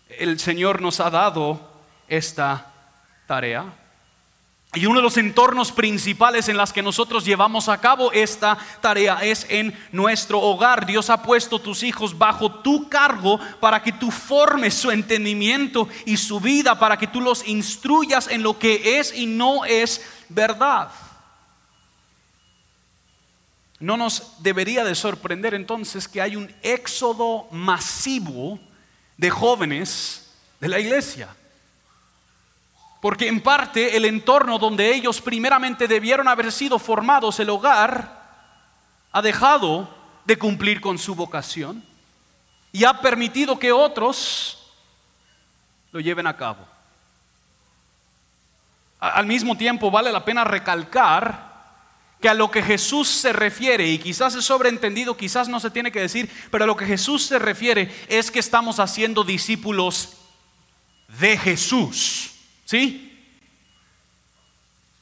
El 0.08 0.38
Señor 0.38 0.80
nos 0.80 1.00
ha 1.00 1.10
dado 1.10 1.72
esta 2.08 2.72
tarea 3.26 3.83
y 4.74 4.86
uno 4.86 4.98
de 4.98 5.02
los 5.02 5.16
entornos 5.16 5.70
principales 5.70 6.48
en 6.48 6.56
las 6.56 6.72
que 6.72 6.82
nosotros 6.82 7.24
llevamos 7.24 7.68
a 7.68 7.80
cabo 7.80 8.10
esta 8.12 8.58
tarea 8.80 9.18
es 9.22 9.46
en 9.48 9.76
nuestro 9.92 10.40
hogar. 10.40 10.84
Dios 10.84 11.10
ha 11.10 11.22
puesto 11.22 11.60
tus 11.60 11.82
hijos 11.82 12.18
bajo 12.18 12.50
tu 12.50 12.88
cargo 12.88 13.38
para 13.60 13.82
que 13.82 13.92
tú 13.92 14.10
formes 14.10 14.74
su 14.74 14.90
entendimiento 14.90 15.88
y 16.04 16.16
su 16.16 16.40
vida, 16.40 16.78
para 16.78 16.96
que 16.96 17.06
tú 17.06 17.20
los 17.20 17.46
instruyas 17.46 18.26
en 18.28 18.42
lo 18.42 18.58
que 18.58 18.98
es 18.98 19.16
y 19.16 19.26
no 19.26 19.64
es 19.64 20.04
verdad. 20.28 20.90
No 23.78 23.96
nos 23.96 24.42
debería 24.42 24.84
de 24.84 24.94
sorprender 24.94 25.54
entonces 25.54 26.08
que 26.08 26.20
hay 26.20 26.36
un 26.36 26.52
éxodo 26.62 27.46
masivo 27.52 28.58
de 29.16 29.30
jóvenes 29.30 30.32
de 30.58 30.68
la 30.68 30.80
iglesia. 30.80 31.28
Porque 33.04 33.28
en 33.28 33.42
parte 33.42 33.98
el 33.98 34.06
entorno 34.06 34.58
donde 34.58 34.94
ellos 34.94 35.20
primeramente 35.20 35.86
debieron 35.86 36.26
haber 36.26 36.50
sido 36.50 36.78
formados, 36.78 37.38
el 37.38 37.50
hogar, 37.50 38.18
ha 39.12 39.20
dejado 39.20 39.94
de 40.24 40.38
cumplir 40.38 40.80
con 40.80 40.96
su 40.96 41.14
vocación 41.14 41.84
y 42.72 42.84
ha 42.84 43.02
permitido 43.02 43.58
que 43.58 43.72
otros 43.72 44.72
lo 45.92 46.00
lleven 46.00 46.26
a 46.26 46.34
cabo. 46.34 46.66
Al 48.98 49.26
mismo 49.26 49.54
tiempo 49.54 49.90
vale 49.90 50.10
la 50.10 50.24
pena 50.24 50.42
recalcar 50.42 51.52
que 52.22 52.30
a 52.30 52.32
lo 52.32 52.50
que 52.50 52.62
Jesús 52.62 53.06
se 53.06 53.34
refiere, 53.34 53.86
y 53.86 53.98
quizás 53.98 54.34
es 54.34 54.46
sobreentendido, 54.46 55.14
quizás 55.14 55.46
no 55.46 55.60
se 55.60 55.68
tiene 55.68 55.92
que 55.92 56.00
decir, 56.00 56.30
pero 56.50 56.64
a 56.64 56.66
lo 56.66 56.74
que 56.74 56.86
Jesús 56.86 57.26
se 57.26 57.38
refiere 57.38 57.94
es 58.08 58.30
que 58.30 58.38
estamos 58.38 58.80
haciendo 58.80 59.24
discípulos 59.24 60.16
de 61.20 61.36
Jesús. 61.36 62.30
¿Sí? 62.74 63.08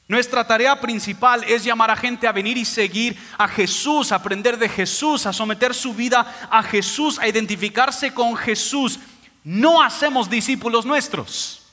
Nuestra 0.07 0.45
tarea 0.45 0.79
principal 0.79 1.43
es 1.43 1.63
llamar 1.63 1.89
a 1.89 1.95
gente 1.95 2.27
a 2.27 2.31
venir 2.31 2.55
y 2.55 2.65
seguir 2.65 3.17
a 3.35 3.47
Jesús, 3.47 4.11
a 4.11 4.17
aprender 4.17 4.59
de 4.59 4.69
Jesús, 4.69 5.25
a 5.25 5.33
someter 5.33 5.73
su 5.73 5.95
vida 5.95 6.47
a 6.51 6.61
Jesús, 6.61 7.17
a 7.17 7.27
identificarse 7.27 8.13
con 8.13 8.35
Jesús. 8.35 8.99
No 9.43 9.81
hacemos 9.81 10.29
discípulos 10.29 10.85
nuestros. 10.85 11.63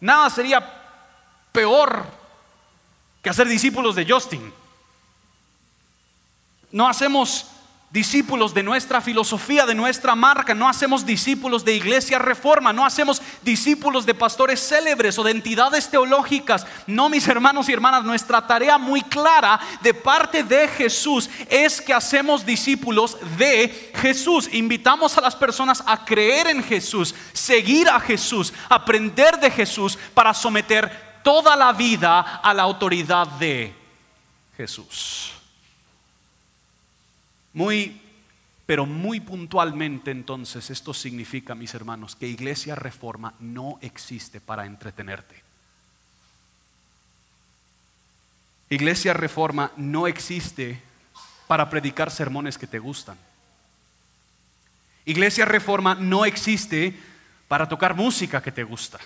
Nada 0.00 0.30
sería 0.30 0.66
peor 1.52 2.06
que 3.22 3.28
hacer 3.28 3.46
discípulos 3.46 3.96
de 3.96 4.10
Justin. 4.10 4.50
No 6.72 6.88
hacemos 6.88 7.50
discípulos 7.96 8.52
de 8.52 8.62
nuestra 8.62 9.00
filosofía, 9.00 9.64
de 9.64 9.74
nuestra 9.74 10.14
marca, 10.14 10.54
no 10.54 10.68
hacemos 10.68 11.06
discípulos 11.06 11.64
de 11.64 11.72
iglesia 11.72 12.18
reforma, 12.18 12.70
no 12.70 12.84
hacemos 12.84 13.22
discípulos 13.40 14.04
de 14.04 14.12
pastores 14.12 14.60
célebres 14.60 15.18
o 15.18 15.22
de 15.22 15.30
entidades 15.30 15.88
teológicas. 15.88 16.66
No, 16.86 17.08
mis 17.08 17.26
hermanos 17.26 17.70
y 17.70 17.72
hermanas, 17.72 18.04
nuestra 18.04 18.46
tarea 18.46 18.76
muy 18.76 19.00
clara 19.00 19.58
de 19.80 19.94
parte 19.94 20.42
de 20.42 20.68
Jesús 20.68 21.30
es 21.48 21.80
que 21.80 21.94
hacemos 21.94 22.44
discípulos 22.44 23.16
de 23.38 23.90
Jesús. 23.94 24.50
Invitamos 24.52 25.16
a 25.16 25.22
las 25.22 25.34
personas 25.34 25.82
a 25.86 26.04
creer 26.04 26.48
en 26.48 26.62
Jesús, 26.62 27.14
seguir 27.32 27.88
a 27.88 27.98
Jesús, 27.98 28.52
aprender 28.68 29.40
de 29.40 29.50
Jesús 29.50 29.98
para 30.12 30.34
someter 30.34 31.22
toda 31.24 31.56
la 31.56 31.72
vida 31.72 32.40
a 32.42 32.52
la 32.52 32.64
autoridad 32.64 33.26
de 33.26 33.74
Jesús. 34.54 35.35
Muy, 37.56 37.98
pero 38.66 38.84
muy 38.84 39.18
puntualmente 39.18 40.10
entonces 40.10 40.68
esto 40.68 40.92
significa, 40.92 41.54
mis 41.54 41.72
hermanos, 41.72 42.14
que 42.14 42.28
Iglesia 42.28 42.74
Reforma 42.74 43.32
no 43.40 43.78
existe 43.80 44.42
para 44.42 44.66
entretenerte. 44.66 45.42
Iglesia 48.68 49.14
Reforma 49.14 49.72
no 49.78 50.06
existe 50.06 50.82
para 51.46 51.70
predicar 51.70 52.10
sermones 52.10 52.58
que 52.58 52.66
te 52.66 52.78
gustan. 52.78 53.16
Iglesia 55.06 55.46
Reforma 55.46 55.94
no 55.94 56.26
existe 56.26 56.94
para 57.48 57.66
tocar 57.66 57.94
música 57.94 58.42
que 58.42 58.52
te 58.52 58.64
gusta. 58.64 58.98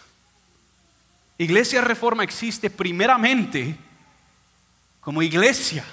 Iglesia 1.39 1.83
Reforma 1.83 2.25
existe 2.25 2.69
primeramente 2.69 3.77
como 5.01 5.23
iglesia, 5.23 5.85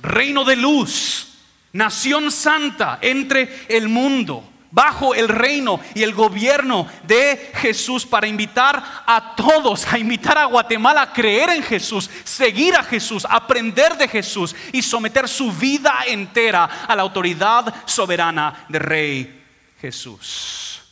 reino 0.00 0.44
de 0.44 0.56
luz, 0.56 1.31
nación 1.72 2.30
santa 2.30 2.98
entre 3.00 3.66
el 3.68 3.88
mundo, 3.88 4.48
bajo 4.70 5.14
el 5.14 5.28
reino 5.28 5.80
y 5.94 6.02
el 6.02 6.14
gobierno 6.14 6.88
de 7.04 7.52
Jesús 7.54 8.06
para 8.06 8.26
invitar 8.26 8.82
a 9.06 9.34
todos, 9.36 9.86
a 9.86 9.98
invitar 9.98 10.38
a 10.38 10.46
Guatemala 10.46 11.02
a 11.02 11.12
creer 11.12 11.50
en 11.50 11.62
Jesús, 11.62 12.10
seguir 12.24 12.74
a 12.74 12.82
Jesús, 12.82 13.26
aprender 13.28 13.96
de 13.96 14.08
Jesús 14.08 14.56
y 14.72 14.82
someter 14.82 15.28
su 15.28 15.52
vida 15.52 16.04
entera 16.06 16.64
a 16.64 16.96
la 16.96 17.02
autoridad 17.02 17.74
soberana 17.86 18.64
del 18.68 18.80
Rey 18.80 19.44
Jesús. 19.80 20.82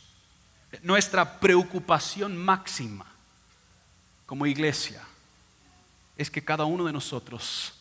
Nuestra 0.83 1.39
preocupación 1.39 2.37
máxima 2.37 3.05
como 4.25 4.45
iglesia 4.45 5.01
es 6.17 6.29
que 6.29 6.43
cada 6.43 6.65
uno 6.65 6.85
de 6.85 6.93
nosotros 6.93 7.73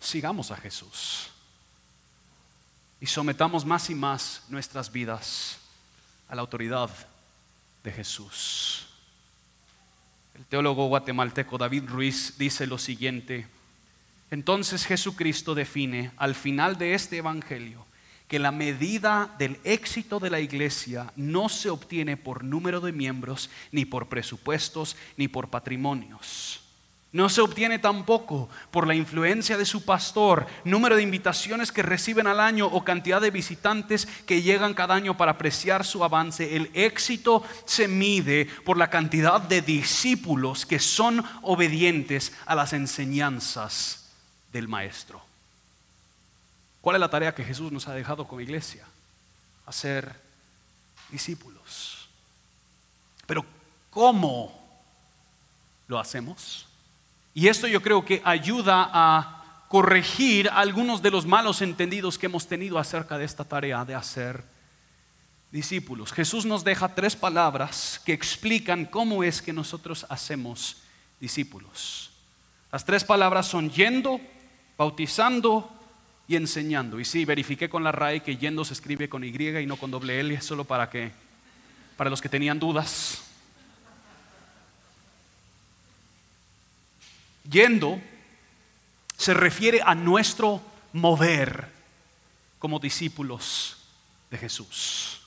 sigamos 0.00 0.50
a 0.50 0.56
Jesús 0.56 1.30
y 3.00 3.06
sometamos 3.06 3.64
más 3.64 3.90
y 3.90 3.94
más 3.94 4.44
nuestras 4.48 4.90
vidas 4.90 5.58
a 6.28 6.34
la 6.34 6.40
autoridad 6.40 6.90
de 7.84 7.92
Jesús. 7.92 8.86
El 10.34 10.44
teólogo 10.44 10.88
guatemalteco 10.88 11.56
David 11.56 11.84
Ruiz 11.86 12.34
dice 12.38 12.66
lo 12.66 12.78
siguiente, 12.78 13.46
entonces 14.30 14.84
Jesucristo 14.84 15.54
define 15.54 16.10
al 16.16 16.34
final 16.34 16.78
de 16.78 16.94
este 16.94 17.18
Evangelio 17.18 17.86
que 18.28 18.38
la 18.38 18.50
medida 18.50 19.34
del 19.38 19.60
éxito 19.62 20.18
de 20.18 20.30
la 20.30 20.40
iglesia 20.40 21.12
no 21.14 21.48
se 21.48 21.70
obtiene 21.70 22.16
por 22.16 22.42
número 22.42 22.80
de 22.80 22.92
miembros, 22.92 23.50
ni 23.70 23.84
por 23.84 24.08
presupuestos, 24.08 24.96
ni 25.16 25.28
por 25.28 25.48
patrimonios. 25.48 26.65
No 27.16 27.30
se 27.30 27.40
obtiene 27.40 27.78
tampoco 27.78 28.50
por 28.70 28.86
la 28.86 28.94
influencia 28.94 29.56
de 29.56 29.64
su 29.64 29.86
pastor, 29.86 30.46
número 30.64 30.96
de 30.96 31.02
invitaciones 31.02 31.72
que 31.72 31.80
reciben 31.82 32.26
al 32.26 32.40
año 32.40 32.66
o 32.66 32.84
cantidad 32.84 33.22
de 33.22 33.30
visitantes 33.30 34.04
que 34.26 34.42
llegan 34.42 34.74
cada 34.74 34.94
año 34.94 35.16
para 35.16 35.32
apreciar 35.32 35.86
su 35.86 36.04
avance. 36.04 36.54
El 36.56 36.70
éxito 36.74 37.42
se 37.64 37.88
mide 37.88 38.44
por 38.66 38.76
la 38.76 38.90
cantidad 38.90 39.40
de 39.40 39.62
discípulos 39.62 40.66
que 40.66 40.78
son 40.78 41.24
obedientes 41.40 42.34
a 42.44 42.54
las 42.54 42.74
enseñanzas 42.74 44.10
del 44.52 44.68
maestro. 44.68 45.22
¿Cuál 46.82 46.96
es 46.96 47.00
la 47.00 47.08
tarea 47.08 47.34
que 47.34 47.44
Jesús 47.44 47.72
nos 47.72 47.88
ha 47.88 47.94
dejado 47.94 48.28
como 48.28 48.42
iglesia? 48.42 48.84
Hacer 49.64 50.14
discípulos. 51.10 52.10
Pero 53.26 53.42
¿cómo 53.88 54.52
lo 55.88 55.98
hacemos? 55.98 56.66
Y 57.36 57.48
esto 57.48 57.66
yo 57.66 57.82
creo 57.82 58.02
que 58.02 58.22
ayuda 58.24 58.88
a 58.90 59.66
corregir 59.68 60.48
algunos 60.48 61.02
de 61.02 61.10
los 61.10 61.26
malos 61.26 61.60
entendidos 61.60 62.16
que 62.16 62.24
hemos 62.24 62.46
tenido 62.46 62.78
acerca 62.78 63.18
de 63.18 63.26
esta 63.26 63.44
tarea 63.44 63.84
de 63.84 63.94
hacer 63.94 64.42
discípulos. 65.52 66.14
Jesús 66.14 66.46
nos 66.46 66.64
deja 66.64 66.94
tres 66.94 67.14
palabras 67.14 68.00
que 68.06 68.14
explican 68.14 68.86
cómo 68.86 69.22
es 69.22 69.42
que 69.42 69.52
nosotros 69.52 70.06
hacemos 70.08 70.78
discípulos. 71.20 72.10
Las 72.72 72.86
tres 72.86 73.04
palabras 73.04 73.46
son 73.46 73.70
yendo, 73.70 74.18
bautizando 74.78 75.70
y 76.26 76.36
enseñando. 76.36 76.98
Y 76.98 77.04
sí, 77.04 77.26
verifiqué 77.26 77.68
con 77.68 77.84
la 77.84 77.92
RAE 77.92 78.22
que 78.22 78.38
yendo 78.38 78.64
se 78.64 78.72
escribe 78.72 79.10
con 79.10 79.22
Y 79.24 79.28
y 79.28 79.66
no 79.66 79.76
con 79.76 79.90
doble 79.90 80.20
L, 80.20 80.40
solo 80.40 80.64
para 80.64 80.88
que, 80.88 81.12
para 81.98 82.08
los 82.08 82.22
que 82.22 82.30
tenían 82.30 82.58
dudas. 82.58 83.25
Yendo 87.50 88.00
se 89.16 89.34
refiere 89.34 89.80
a 89.84 89.94
nuestro 89.94 90.60
mover 90.92 91.72
como 92.58 92.78
discípulos 92.78 93.76
de 94.30 94.38
Jesús. 94.38 95.20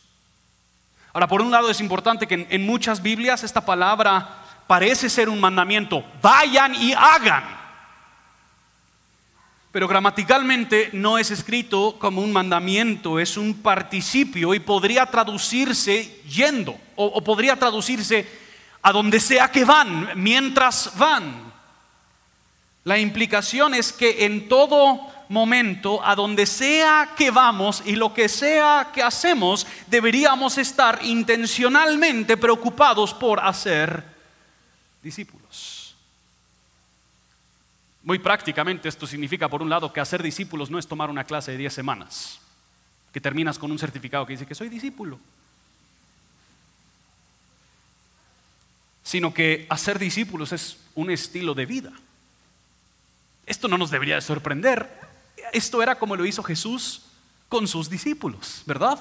Ahora, 1.13 1.27
por 1.27 1.41
un 1.41 1.51
lado 1.51 1.69
es 1.69 1.81
importante 1.81 2.27
que 2.27 2.47
en 2.49 2.65
muchas 2.65 3.01
Biblias 3.01 3.43
esta 3.43 3.65
palabra 3.65 4.45
parece 4.67 5.09
ser 5.09 5.29
un 5.29 5.39
mandamiento, 5.39 6.03
vayan 6.21 6.75
y 6.75 6.93
hagan. 6.93 7.59
Pero 9.71 9.87
gramaticalmente 9.87 10.89
no 10.93 11.17
es 11.17 11.31
escrito 11.31 11.97
como 11.99 12.21
un 12.21 12.31
mandamiento, 12.31 13.19
es 13.19 13.37
un 13.37 13.61
participio 13.61 14.53
y 14.53 14.59
podría 14.59 15.05
traducirse 15.05 16.21
yendo 16.27 16.75
o, 16.95 17.23
podría 17.23 17.55
traducirse 17.55 18.27
a 18.81 18.91
donde 18.91 19.19
sea 19.19 19.51
que 19.51 19.65
van, 19.65 20.11
mientras 20.15 20.97
van. 20.97 21.48
La 22.83 22.97
implicación 22.97 23.73
es 23.73 23.91
que 23.91 24.25
en 24.25 24.47
todo 24.47 25.07
momento, 25.29 26.03
a 26.03 26.15
donde 26.15 26.45
sea 26.45 27.13
que 27.15 27.31
vamos 27.31 27.83
y 27.85 27.95
lo 27.95 28.13
que 28.13 28.27
sea 28.27 28.91
que 28.93 29.03
hacemos, 29.03 29.67
deberíamos 29.87 30.57
estar 30.57 30.99
intencionalmente 31.03 32.35
preocupados 32.35 33.13
por 33.13 33.39
hacer 33.39 34.03
discípulos. 35.03 35.95
Muy 38.03 38.17
prácticamente 38.17 38.89
esto 38.89 39.05
significa, 39.05 39.47
por 39.47 39.61
un 39.61 39.69
lado, 39.69 39.93
que 39.93 39.99
hacer 39.99 40.23
discípulos 40.23 40.71
no 40.71 40.79
es 40.79 40.87
tomar 40.87 41.09
una 41.09 41.25
clase 41.25 41.51
de 41.51 41.57
10 41.57 41.73
semanas, 41.73 42.39
que 43.13 43.21
terminas 43.21 43.59
con 43.59 43.71
un 43.71 43.77
certificado 43.77 44.25
que 44.25 44.33
dice 44.33 44.47
que 44.47 44.55
soy 44.55 44.69
discípulo, 44.69 45.19
sino 49.03 49.33
que 49.33 49.67
hacer 49.69 49.99
discípulos 49.99 50.51
es 50.53 50.77
un 50.95 51.11
estilo 51.11 51.53
de 51.53 51.65
vida. 51.65 51.91
Esto 53.49 53.67
no 53.67 53.77
nos 53.77 53.91
debería 53.91 54.15
de 54.15 54.21
sorprender. 54.21 54.89
Esto 55.51 55.83
era 55.83 55.99
como 55.99 56.15
lo 56.15 56.25
hizo 56.25 56.41
Jesús 56.43 57.01
con 57.49 57.67
sus 57.67 57.89
discípulos, 57.89 58.61
¿verdad? 58.65 58.97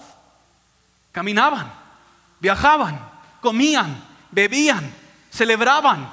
Caminaban, 1.13 1.73
viajaban, 2.41 2.99
comían, 3.41 4.03
bebían, 4.33 4.93
celebraban, 5.31 6.11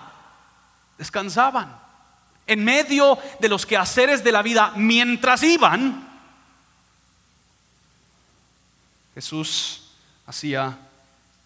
descansaban 0.97 1.85
en 2.47 2.63
medio 2.63 3.17
de 3.39 3.49
los 3.49 3.65
quehaceres 3.65 4.23
de 4.23 4.31
la 4.31 4.41
vida 4.41 4.73
mientras 4.75 5.41
iban, 5.43 6.07
Jesús 9.15 9.83
hacía 10.27 10.77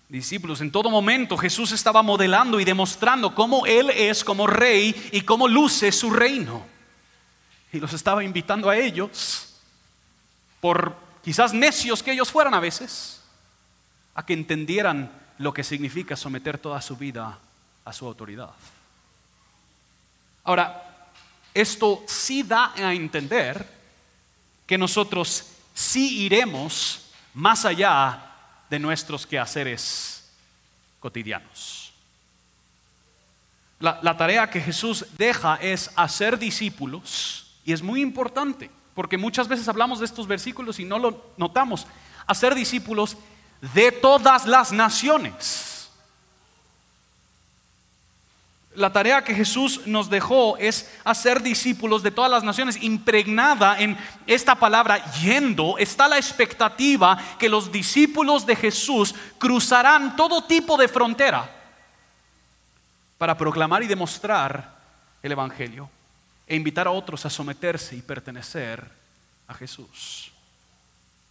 discípulos. 0.09 0.59
En 0.59 0.71
todo 0.71 0.89
momento 0.89 1.37
Jesús 1.37 1.71
estaba 1.71 2.01
modelando 2.01 2.59
y 2.59 2.65
demostrando 2.65 3.35
cómo 3.35 3.65
Él 3.65 3.91
es 3.91 4.23
como 4.23 4.47
rey 4.47 5.09
y 5.11 5.21
cómo 5.21 5.47
luce 5.47 5.91
su 5.91 6.09
reino. 6.09 6.65
Y 7.71 7.79
los 7.79 7.93
estaba 7.93 8.23
invitando 8.23 8.69
a 8.69 8.77
ellos, 8.77 9.55
por 10.59 10.95
quizás 11.23 11.53
necios 11.53 12.01
que 12.01 12.11
ellos 12.11 12.31
fueran 12.31 12.53
a 12.53 12.59
veces, 12.59 13.21
a 14.15 14.25
que 14.25 14.33
entendieran 14.33 15.11
lo 15.37 15.53
que 15.53 15.63
significa 15.63 16.15
someter 16.15 16.57
toda 16.57 16.81
su 16.81 16.97
vida 16.97 17.37
a 17.85 17.93
su 17.93 18.05
autoridad. 18.05 18.51
Ahora, 20.43 21.11
esto 21.53 22.03
sí 22.07 22.43
da 22.43 22.73
a 22.75 22.93
entender 22.93 23.65
que 24.65 24.77
nosotros 24.77 25.45
sí 25.73 26.23
iremos 26.23 27.11
más 27.33 27.65
allá 27.65 28.21
de 28.69 28.79
nuestros 28.79 29.25
quehaceres 29.25 30.29
cotidianos. 30.99 31.93
La, 33.79 33.99
la, 34.01 34.17
tarea 34.17 34.49
que 34.49 34.59
Jesús 34.59 35.05
deja 35.17 35.55
es 35.55 35.89
hacer 35.95 36.37
discípulos 36.37 37.48
y 37.69 37.71
es 37.71 37.83
muy 37.83 38.01
importante 38.01 38.71
porque 38.95 39.15
muchas 39.15 39.47
veces 39.47 39.67
hablamos 39.67 39.99
de 39.99 40.05
estos 40.05 40.25
versículos 40.25 40.79
y 40.79 40.85
no 40.85 40.97
lo 40.97 41.23
notamos. 41.37 41.85
Hacer 42.25 42.55
discípulos 42.55 43.15
de 43.75 43.91
todas 43.91 44.47
las 44.47 44.71
naciones 44.71 45.91
la 48.73 48.91
tarea 48.91 49.23
que 49.23 49.35
Jesús 49.35 49.81
nos 49.85 50.09
dejó 50.09 50.57
es 50.57 50.91
hacer 51.03 51.43
discípulos 51.43 52.01
de 52.01 52.09
todas 52.09 52.31
las 52.31 52.43
naciones. 52.43 52.81
Impregnada 52.81 53.79
en 53.79 53.95
esta 54.25 54.55
palabra 54.55 55.11
yendo 55.21 55.77
está 55.77 56.07
la 56.07 56.17
expectativa 56.17 57.21
que 57.37 57.49
los 57.49 57.71
discípulos 57.71 58.47
de 58.47 58.55
Jesús 58.55 59.13
cruzarán 59.37 60.15
todo 60.15 60.45
tipo 60.45 60.75
de 60.75 60.87
frontera 60.87 61.55
para 63.19 63.37
proclamar 63.37 63.83
y 63.83 63.87
demostrar 63.87 64.75
el 65.21 65.33
Evangelio 65.33 65.91
e 66.49 66.55
invitar 66.57 66.87
a 66.87 66.91
otros 66.91 67.25
a 67.25 67.29
someterse 67.29 67.95
y 67.95 68.01
pertenecer 68.01 68.91
a 69.47 69.53
Jesús. 69.53 70.33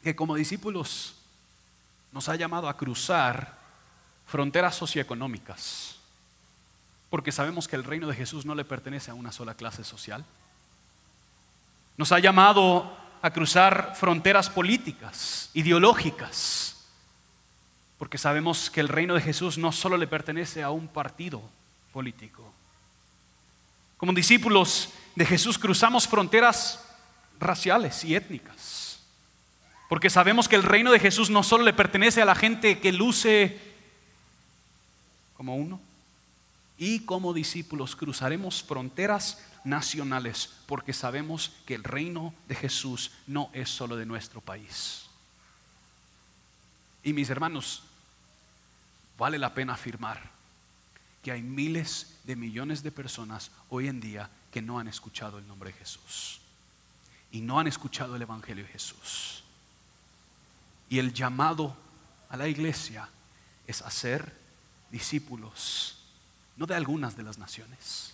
Que 0.03 0.17
como 0.17 0.35
discípulos 0.35 1.17
nos 2.13 2.31
ha 2.31 2.37
llamado 2.37 2.69
a 2.69 2.77
cruzar 2.79 3.59
fronteras 4.27 4.75
socioeconómicas 4.75 5.99
porque 7.11 7.33
sabemos 7.33 7.69
que 7.69 7.77
el 7.77 7.85
reino 7.85 8.07
de 8.07 8.15
Jesús 8.15 8.45
no 8.45 8.55
le 8.55 8.65
pertenece 8.65 9.11
a 9.11 9.15
una 9.15 9.33
sola 9.33 9.55
clase 9.55 9.85
social. 9.85 10.25
Nos 11.97 12.13
ha 12.13 12.19
llamado 12.19 12.95
a 13.23 13.31
cruzar 13.31 13.95
fronteras 13.97 14.51
políticas, 14.51 15.51
ideológicas, 15.55 16.77
porque 17.99 18.19
sabemos 18.19 18.71
que 18.71 18.81
el 18.81 18.89
reino 18.89 19.15
de 19.15 19.23
Jesús 19.23 19.59
no 19.59 19.73
solo 19.73 19.97
le 19.97 20.07
pertenece 20.07 20.63
a 20.63 20.71
un 20.71 20.87
partido 20.87 21.43
político. 21.93 22.53
Como 23.99 24.13
discípulos 24.13 24.89
de 25.15 25.27
Jesús 25.27 25.59
cruzamos 25.59 26.09
fronteras 26.09 26.83
raciales 27.39 28.05
y 28.05 28.15
étnicas, 28.15 29.01
porque 29.91 30.09
sabemos 30.09 30.49
que 30.49 30.57
el 30.57 30.63
reino 30.63 30.91
de 30.91 31.01
Jesús 31.01 31.29
no 31.29 31.43
solo 31.43 31.65
le 31.65 31.73
pertenece 31.73 32.23
a 32.23 32.25
la 32.25 32.35
gente 32.35 32.81
que 32.81 32.93
luce 32.93 33.61
como 35.37 35.57
uno, 35.57 35.81
y 36.79 37.01
como 37.01 37.35
discípulos 37.35 37.97
cruzaremos 37.97 38.63
fronteras 38.63 39.39
nacionales 39.65 40.51
porque 40.67 40.93
sabemos 40.93 41.53
que 41.67 41.75
el 41.75 41.85
reino 41.85 42.33
de 42.47 42.55
Jesús 42.55 43.11
no 43.27 43.51
es 43.53 43.69
solo 43.69 43.97
de 43.97 44.07
nuestro 44.07 44.41
país. 44.41 45.07
Y 47.03 47.13
mis 47.13 47.31
hermanos, 47.31 47.83
vale 49.19 49.39
la 49.39 49.55
pena 49.55 49.75
afirmar 49.75 50.21
que 51.23 51.33
hay 51.33 51.43
miles 51.43 52.18
de 52.29 52.37
millones 52.37 52.83
de 52.83 52.93
personas 52.93 53.51
hoy 53.71 53.89
en 53.89 54.01
día 54.01 54.29
que 54.53 54.61
no 54.61 54.79
han 54.79 54.87
escuchado 54.87 55.39
el 55.39 55.49
nombre 55.49 55.73
de 55.73 55.79
Jesús 55.79 56.41
y 57.33 57.41
no 57.41 57.59
han 57.59 57.67
escuchado 57.67 58.17
el 58.17 58.23
Evangelio 58.23 58.65
de 58.65 58.71
Jesús. 58.71 59.43
Y 60.91 60.99
el 60.99 61.15
llamado 61.15 61.75
a 62.29 62.37
la 62.37 62.47
iglesia 62.47 63.09
es 63.67 63.81
hacer 63.81 64.31
discípulos 64.91 66.01
no 66.59 66.67
de 66.67 66.75
algunas 66.75 67.17
de 67.17 67.23
las 67.23 67.39
naciones, 67.39 68.13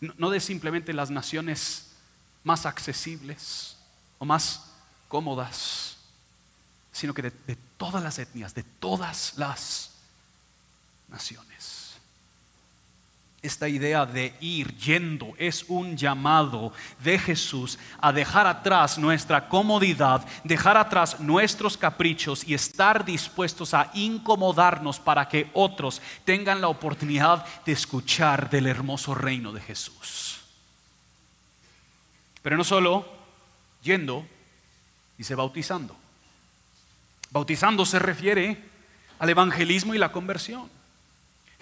no, 0.00 0.30
de 0.30 0.40
simplemente 0.40 0.92
las 0.92 1.10
naciones 1.10 1.92
más 2.42 2.66
accesibles 2.66 3.76
o 4.18 4.24
más 4.24 4.72
cómodas, 5.06 5.98
sino 6.90 7.14
que 7.14 7.22
de, 7.22 7.32
de 7.46 7.56
todas 7.76 8.02
las 8.02 8.18
etnias, 8.18 8.56
de 8.56 8.64
todas 8.64 9.34
las 9.36 9.92
naciones. 11.08 11.81
Esta 13.42 13.68
idea 13.68 14.06
de 14.06 14.36
ir 14.40 14.76
yendo 14.76 15.34
es 15.36 15.64
un 15.66 15.96
llamado 15.96 16.72
de 17.02 17.18
Jesús 17.18 17.76
a 18.00 18.12
dejar 18.12 18.46
atrás 18.46 18.98
nuestra 18.98 19.48
comodidad, 19.48 20.24
dejar 20.44 20.76
atrás 20.76 21.18
nuestros 21.18 21.76
caprichos 21.76 22.44
y 22.46 22.54
estar 22.54 23.04
dispuestos 23.04 23.74
a 23.74 23.90
incomodarnos 23.94 25.00
para 25.00 25.28
que 25.28 25.50
otros 25.54 26.00
tengan 26.24 26.60
la 26.60 26.68
oportunidad 26.68 27.44
de 27.64 27.72
escuchar 27.72 28.48
del 28.48 28.68
hermoso 28.68 29.12
reino 29.12 29.52
de 29.52 29.60
Jesús. 29.60 30.40
Pero 32.42 32.56
no 32.56 32.62
solo 32.62 33.04
yendo, 33.82 34.24
dice 35.18 35.34
bautizando. 35.34 35.96
Bautizando 37.32 37.84
se 37.86 37.98
refiere 37.98 38.62
al 39.18 39.30
evangelismo 39.30 39.94
y 39.94 39.98
la 39.98 40.12
conversión. 40.12 40.70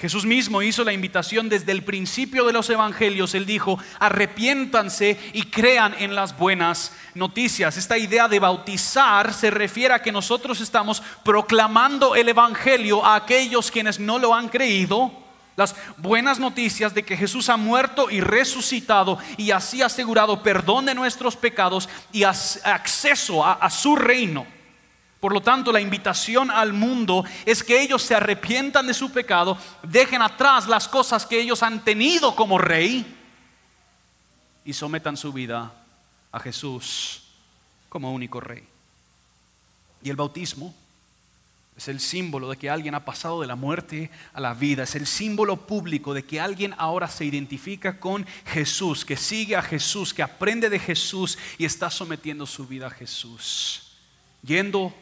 Jesús 0.00 0.24
mismo 0.24 0.62
hizo 0.62 0.82
la 0.82 0.94
invitación 0.94 1.50
desde 1.50 1.72
el 1.72 1.84
principio 1.84 2.46
de 2.46 2.54
los 2.54 2.70
evangelios. 2.70 3.34
Él 3.34 3.44
dijo, 3.44 3.78
arrepiéntanse 3.98 5.18
y 5.34 5.42
crean 5.42 5.94
en 5.98 6.14
las 6.14 6.38
buenas 6.38 6.92
noticias. 7.14 7.76
Esta 7.76 7.98
idea 7.98 8.26
de 8.26 8.38
bautizar 8.38 9.34
se 9.34 9.50
refiere 9.50 9.92
a 9.92 10.00
que 10.00 10.10
nosotros 10.10 10.62
estamos 10.62 11.02
proclamando 11.22 12.14
el 12.14 12.30
evangelio 12.30 13.04
a 13.04 13.14
aquellos 13.14 13.70
quienes 13.70 14.00
no 14.00 14.18
lo 14.18 14.34
han 14.34 14.48
creído. 14.48 15.12
Las 15.54 15.76
buenas 15.98 16.38
noticias 16.38 16.94
de 16.94 17.02
que 17.02 17.18
Jesús 17.18 17.50
ha 17.50 17.58
muerto 17.58 18.10
y 18.10 18.22
resucitado 18.22 19.18
y 19.36 19.50
así 19.50 19.82
asegurado 19.82 20.42
perdón 20.42 20.86
de 20.86 20.94
nuestros 20.94 21.36
pecados 21.36 21.90
y 22.10 22.22
acceso 22.22 23.44
a, 23.44 23.52
a 23.52 23.68
su 23.68 23.96
reino. 23.96 24.46
Por 25.20 25.34
lo 25.34 25.42
tanto, 25.42 25.70
la 25.70 25.82
invitación 25.82 26.50
al 26.50 26.72
mundo 26.72 27.24
es 27.44 27.62
que 27.62 27.80
ellos 27.80 28.02
se 28.02 28.14
arrepientan 28.14 28.86
de 28.86 28.94
su 28.94 29.12
pecado, 29.12 29.58
dejen 29.82 30.22
atrás 30.22 30.66
las 30.66 30.88
cosas 30.88 31.26
que 31.26 31.38
ellos 31.38 31.62
han 31.62 31.84
tenido 31.84 32.34
como 32.34 32.56
rey 32.56 33.04
y 34.64 34.72
sometan 34.72 35.18
su 35.18 35.30
vida 35.30 35.72
a 36.32 36.40
Jesús 36.40 37.22
como 37.90 38.12
único 38.12 38.40
rey. 38.40 38.66
Y 40.02 40.08
el 40.08 40.16
bautismo 40.16 40.74
es 41.76 41.88
el 41.88 42.00
símbolo 42.00 42.48
de 42.48 42.56
que 42.56 42.70
alguien 42.70 42.94
ha 42.94 43.04
pasado 43.04 43.42
de 43.42 43.46
la 43.46 43.56
muerte 43.56 44.10
a 44.32 44.40
la 44.40 44.54
vida, 44.54 44.84
es 44.84 44.94
el 44.94 45.06
símbolo 45.06 45.66
público 45.66 46.14
de 46.14 46.24
que 46.24 46.40
alguien 46.40 46.74
ahora 46.78 47.08
se 47.08 47.26
identifica 47.26 48.00
con 48.00 48.26
Jesús, 48.46 49.04
que 49.04 49.16
sigue 49.16 49.56
a 49.56 49.62
Jesús, 49.62 50.14
que 50.14 50.22
aprende 50.22 50.70
de 50.70 50.78
Jesús 50.78 51.36
y 51.58 51.66
está 51.66 51.90
sometiendo 51.90 52.46
su 52.46 52.66
vida 52.66 52.86
a 52.86 52.90
Jesús, 52.90 53.92
yendo 54.42 54.94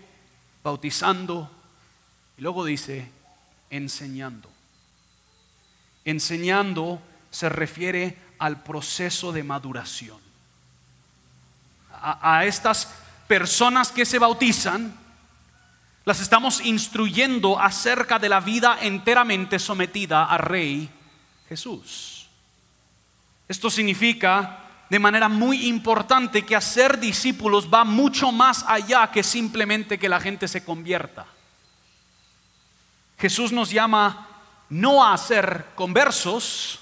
bautizando 0.62 1.50
y 2.36 2.42
luego 2.42 2.64
dice 2.64 3.10
enseñando. 3.70 4.48
Enseñando 6.04 7.02
se 7.30 7.48
refiere 7.48 8.16
al 8.38 8.62
proceso 8.62 9.32
de 9.32 9.42
maduración. 9.42 10.18
A, 12.00 12.44
estas 12.44 12.94
personas 13.26 13.90
que 13.90 14.06
se 14.06 14.18
bautizan, 14.18 14.96
las 16.04 16.20
estamos 16.20 16.60
instruyendo 16.64 17.60
acerca 17.60 18.18
de 18.18 18.28
la 18.28 18.40
vida 18.40 18.78
enteramente 18.80 19.58
sometida 19.58 20.24
a 20.24 20.38
Rey 20.38 20.88
Jesús. 21.48 22.28
Esto 23.48 23.68
significa 23.68 24.67
de 24.90 24.98
manera 24.98 25.28
muy 25.28 25.66
importante 25.66 26.44
que 26.44 26.56
hacer 26.56 26.98
discípulos 26.98 27.68
va 27.72 27.84
mucho 27.84 28.32
más 28.32 28.64
allá 28.66 29.10
que 29.10 29.22
simplemente 29.22 29.98
que 29.98 30.08
la 30.08 30.20
gente 30.20 30.48
se 30.48 30.64
convierta. 30.64 31.26
Jesús 33.18 33.52
nos 33.52 33.70
llama 33.70 34.28
no 34.70 35.04
a 35.04 35.12
hacer 35.12 35.66
conversos, 35.74 36.80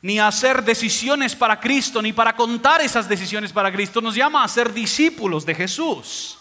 ni 0.00 0.18
a 0.18 0.26
hacer 0.26 0.64
decisiones 0.64 1.36
para 1.36 1.60
Cristo, 1.60 2.02
ni 2.02 2.12
para 2.12 2.34
contar 2.34 2.80
esas 2.80 3.08
decisiones 3.08 3.52
para 3.52 3.70
Cristo, 3.70 4.00
nos 4.00 4.16
llama 4.16 4.42
a 4.42 4.48
ser 4.48 4.72
discípulos 4.72 5.46
de 5.46 5.54
Jesús. 5.54 6.38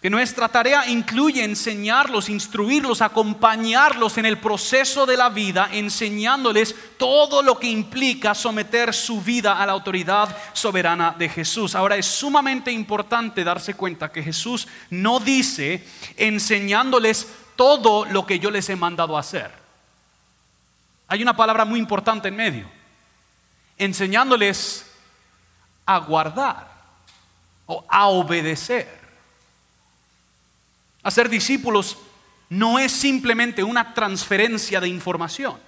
Que 0.00 0.10
nuestra 0.10 0.48
tarea 0.48 0.88
incluye 0.88 1.42
enseñarlos, 1.42 2.28
instruirlos, 2.28 3.02
acompañarlos 3.02 4.16
en 4.16 4.26
el 4.26 4.38
proceso 4.38 5.06
de 5.06 5.16
la 5.16 5.28
vida, 5.28 5.70
enseñándoles 5.72 6.76
todo 6.96 7.42
lo 7.42 7.58
que 7.58 7.68
implica 7.68 8.32
someter 8.32 8.94
su 8.94 9.20
vida 9.20 9.60
a 9.60 9.66
la 9.66 9.72
autoridad 9.72 10.36
soberana 10.52 11.16
de 11.18 11.28
Jesús. 11.28 11.74
Ahora 11.74 11.96
es 11.96 12.06
sumamente 12.06 12.70
importante 12.70 13.42
darse 13.42 13.74
cuenta 13.74 14.12
que 14.12 14.22
Jesús 14.22 14.68
no 14.90 15.18
dice 15.18 15.84
enseñándoles 16.16 17.26
todo 17.56 18.04
lo 18.04 18.24
que 18.24 18.38
yo 18.38 18.52
les 18.52 18.68
he 18.68 18.76
mandado 18.76 19.18
hacer. 19.18 19.50
Hay 21.08 21.22
una 21.22 21.36
palabra 21.36 21.64
muy 21.64 21.80
importante 21.80 22.28
en 22.28 22.36
medio. 22.36 22.70
Enseñándoles 23.76 24.86
a 25.84 25.98
guardar 25.98 26.68
o 27.66 27.84
a 27.88 28.06
obedecer. 28.06 29.07
Hacer 31.02 31.28
discípulos 31.28 31.98
no 32.50 32.78
es 32.78 32.92
simplemente 32.92 33.62
una 33.62 33.94
transferencia 33.94 34.80
de 34.80 34.88
información. 34.88 35.58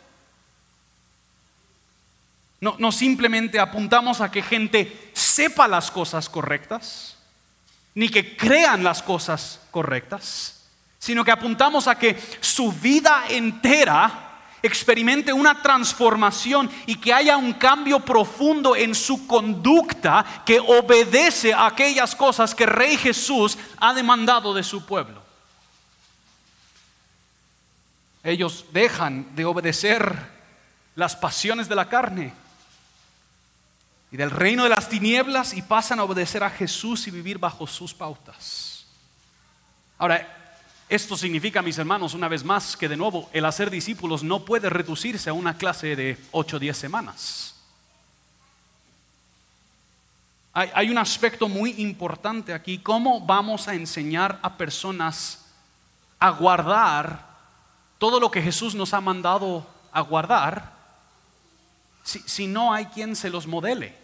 No, 2.60 2.92
simplemente 2.92 3.58
apuntamos 3.58 4.20
a 4.20 4.30
que 4.30 4.42
gente 4.42 5.10
sepa 5.14 5.66
las 5.66 5.90
cosas 5.90 6.28
correctas, 6.28 7.16
ni 7.94 8.10
que 8.10 8.36
crean 8.36 8.84
las 8.84 9.02
cosas 9.02 9.60
correctas, 9.70 10.66
sino 10.98 11.24
que 11.24 11.30
apuntamos 11.30 11.88
a 11.88 11.94
que 11.94 12.20
su 12.40 12.70
vida 12.70 13.24
entera 13.30 14.29
experimente 14.62 15.32
una 15.32 15.62
transformación 15.62 16.70
y 16.86 16.96
que 16.96 17.12
haya 17.12 17.36
un 17.36 17.54
cambio 17.54 18.00
profundo 18.00 18.76
en 18.76 18.94
su 18.94 19.26
conducta 19.26 20.42
que 20.44 20.60
obedece 20.60 21.52
a 21.52 21.66
aquellas 21.66 22.14
cosas 22.14 22.54
que 22.54 22.66
Rey 22.66 22.96
Jesús 22.96 23.58
ha 23.78 23.94
demandado 23.94 24.54
de 24.54 24.62
su 24.62 24.84
pueblo. 24.84 25.22
Ellos 28.22 28.66
dejan 28.72 29.34
de 29.34 29.44
obedecer 29.44 30.14
las 30.94 31.16
pasiones 31.16 31.68
de 31.68 31.74
la 31.74 31.88
carne 31.88 32.34
y 34.12 34.16
del 34.16 34.30
reino 34.30 34.64
de 34.64 34.68
las 34.68 34.88
tinieblas 34.88 35.54
y 35.54 35.62
pasan 35.62 36.00
a 36.00 36.04
obedecer 36.04 36.42
a 36.42 36.50
Jesús 36.50 37.06
y 37.06 37.10
vivir 37.10 37.38
bajo 37.38 37.66
sus 37.66 37.94
pautas. 37.94 38.86
Ahora, 39.96 40.39
esto 40.90 41.16
significa, 41.16 41.62
mis 41.62 41.78
hermanos, 41.78 42.14
una 42.14 42.26
vez 42.26 42.42
más, 42.42 42.76
que 42.76 42.88
de 42.88 42.96
nuevo 42.96 43.30
el 43.32 43.44
hacer 43.44 43.70
discípulos 43.70 44.24
no 44.24 44.44
puede 44.44 44.68
reducirse 44.68 45.30
a 45.30 45.32
una 45.32 45.56
clase 45.56 45.94
de 45.94 46.18
8 46.32 46.56
o 46.56 46.58
10 46.58 46.76
semanas. 46.76 47.54
Hay, 50.52 50.90
un 50.90 50.98
aspecto 50.98 51.48
muy 51.48 51.80
importante 51.80 52.52
aquí, 52.52 52.78
cómo 52.78 53.24
vamos 53.24 53.68
a 53.68 53.74
enseñar 53.74 54.40
a 54.42 54.56
personas 54.56 55.46
a 56.18 56.30
guardar 56.30 57.24
todo 57.98 58.18
lo 58.18 58.32
que 58.32 58.42
Jesús 58.42 58.74
nos 58.74 58.92
ha 58.92 59.00
mandado 59.00 59.64
a 59.92 60.00
guardar 60.00 60.72
si 62.02 62.48
no 62.48 62.74
hay 62.74 62.86
quien 62.86 63.14
se 63.14 63.30
los 63.30 63.46
modele. 63.46 63.99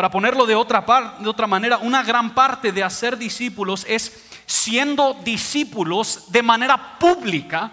Para 0.00 0.10
ponerlo 0.10 0.46
de 0.46 0.54
otra, 0.54 0.82
de 1.18 1.28
otra 1.28 1.46
manera, 1.46 1.76
una 1.76 2.02
gran 2.02 2.34
parte 2.34 2.72
de 2.72 2.82
hacer 2.82 3.18
discípulos 3.18 3.84
es 3.86 4.24
siendo 4.46 5.12
discípulos 5.22 6.32
de 6.32 6.42
manera 6.42 6.98
pública 6.98 7.70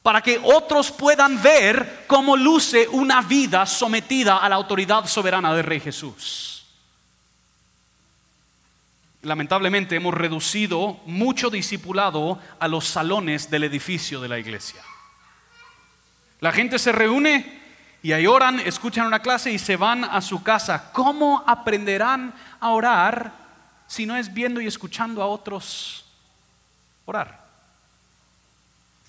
para 0.00 0.20
que 0.20 0.40
otros 0.40 0.92
puedan 0.92 1.42
ver 1.42 2.04
cómo 2.06 2.36
luce 2.36 2.86
una 2.86 3.20
vida 3.20 3.66
sometida 3.66 4.36
a 4.36 4.48
la 4.48 4.54
autoridad 4.54 5.06
soberana 5.06 5.52
del 5.52 5.64
Rey 5.64 5.80
Jesús 5.80 6.64
lamentablemente 9.22 9.96
hemos 9.96 10.14
reducido 10.14 11.00
mucho 11.04 11.50
discipulado 11.50 12.38
a 12.60 12.68
los 12.68 12.84
salones 12.84 13.50
del 13.50 13.64
edificio 13.64 14.20
de 14.20 14.28
la 14.28 14.38
iglesia. 14.38 14.82
La 16.40 16.52
gente 16.52 16.78
se 16.78 16.92
reúne 16.92 17.63
y 18.04 18.12
ahí 18.12 18.26
oran, 18.26 18.60
escuchan 18.60 19.06
una 19.06 19.20
clase 19.20 19.50
y 19.50 19.58
se 19.58 19.76
van 19.78 20.04
a 20.04 20.20
su 20.20 20.42
casa. 20.42 20.92
¿Cómo 20.92 21.42
aprenderán 21.46 22.34
a 22.60 22.68
orar 22.68 23.32
si 23.86 24.04
no 24.04 24.14
es 24.14 24.30
viendo 24.30 24.60
y 24.60 24.66
escuchando 24.66 25.22
a 25.22 25.26
otros 25.26 26.04
orar? 27.06 27.42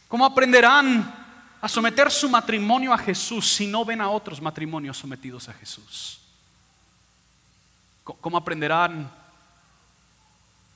¿Cómo 0.07 0.25
aprenderán 0.25 1.13
a 1.59 1.67
someter 1.67 2.09
su 2.09 2.29
matrimonio 2.29 2.93
a 2.93 2.97
Jesús 2.97 3.45
si 3.51 3.67
no 3.67 3.83
ven 3.83 3.99
a 3.99 4.09
otros 4.09 4.41
matrimonios 4.41 4.97
sometidos 4.97 5.49
a 5.49 5.53
Jesús? 5.53 6.21
¿Cómo 8.01 8.37
aprenderán 8.37 9.11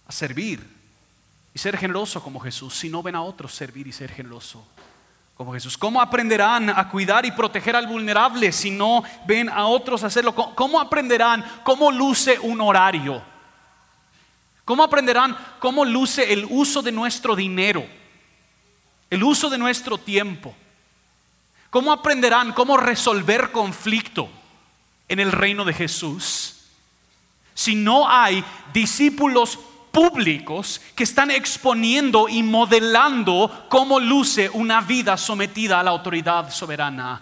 a 0.05 0.11
servir 0.11 0.69
y 1.53 1.57
ser 1.57 1.77
generoso 1.77 2.21
como 2.21 2.41
Jesús 2.41 2.75
si 2.75 2.89
no 2.89 3.01
ven 3.01 3.15
a 3.15 3.21
otros 3.21 3.55
servir 3.55 3.87
y 3.87 3.93
ser 3.93 4.11
generoso 4.11 4.67
como 5.39 5.53
Jesús? 5.53 5.77
¿Cómo 5.77 6.01
aprenderán 6.01 6.69
a 6.69 6.89
cuidar 6.89 7.25
y 7.25 7.31
proteger 7.31 7.73
al 7.73 7.87
vulnerable 7.87 8.51
si 8.51 8.71
no 8.71 9.03
ven 9.25 9.47
a 9.47 9.67
otros 9.67 10.03
hacerlo? 10.03 10.35
¿Cómo 10.35 10.81
aprenderán 10.81 11.45
cómo 11.63 11.93
luce 11.93 12.37
un 12.39 12.59
horario? 12.59 13.23
¿Cómo 14.65 14.83
aprenderán 14.83 15.37
cómo 15.59 15.85
luce 15.85 16.33
el 16.33 16.45
uso 16.49 16.81
de 16.81 16.91
nuestro 16.91 17.37
dinero? 17.37 17.87
El 19.09 19.23
uso 19.23 19.49
de 19.49 19.57
nuestro 19.57 19.97
tiempo. 19.97 20.53
¿Cómo 21.69 21.93
aprenderán 21.93 22.51
cómo 22.51 22.75
resolver 22.75 23.53
conflicto 23.53 24.27
en 25.07 25.21
el 25.21 25.31
reino 25.31 25.63
de 25.63 25.71
Jesús? 25.71 26.65
Si 27.53 27.75
no 27.75 28.09
hay 28.09 28.43
discípulos 28.73 29.57
públicos 29.99 30.79
que 30.95 31.03
están 31.03 31.29
exponiendo 31.29 32.29
y 32.29 32.41
modelando 32.41 33.67
cómo 33.67 33.99
luce 33.99 34.49
una 34.49 34.79
vida 34.79 35.17
sometida 35.17 35.77
a 35.77 35.83
la 35.83 35.91
autoridad 35.91 36.49
soberana 36.53 37.21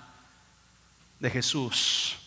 de 1.19 1.31
Jesús. 1.31 2.17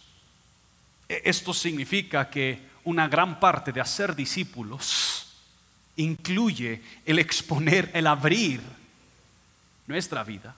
E, 1.08 1.22
esto 1.24 1.54
significa 1.54 2.28
que 2.28 2.68
una 2.82 3.06
gran 3.06 3.38
parte 3.38 3.70
de 3.70 3.80
hacer 3.80 4.16
discípulos 4.16 5.28
incluye 5.94 6.82
el 7.06 7.20
exponer, 7.20 7.88
el 7.94 8.08
abrir 8.08 8.60
nuestra 9.86 10.24
vida 10.24 10.56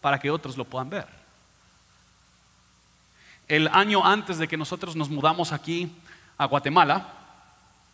para 0.00 0.20
que 0.20 0.30
otros 0.30 0.56
lo 0.56 0.64
puedan 0.64 0.90
ver. 0.90 1.08
El 3.48 3.66
año 3.66 4.06
antes 4.06 4.38
de 4.38 4.46
que 4.46 4.56
nosotros 4.56 4.94
nos 4.94 5.10
mudamos 5.10 5.50
aquí 5.50 5.90
a 6.38 6.44
Guatemala, 6.44 7.19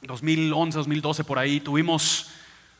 2011, 0.06 0.78
2012 0.78 1.24
por 1.24 1.38
ahí, 1.38 1.60
tuvimos 1.60 2.28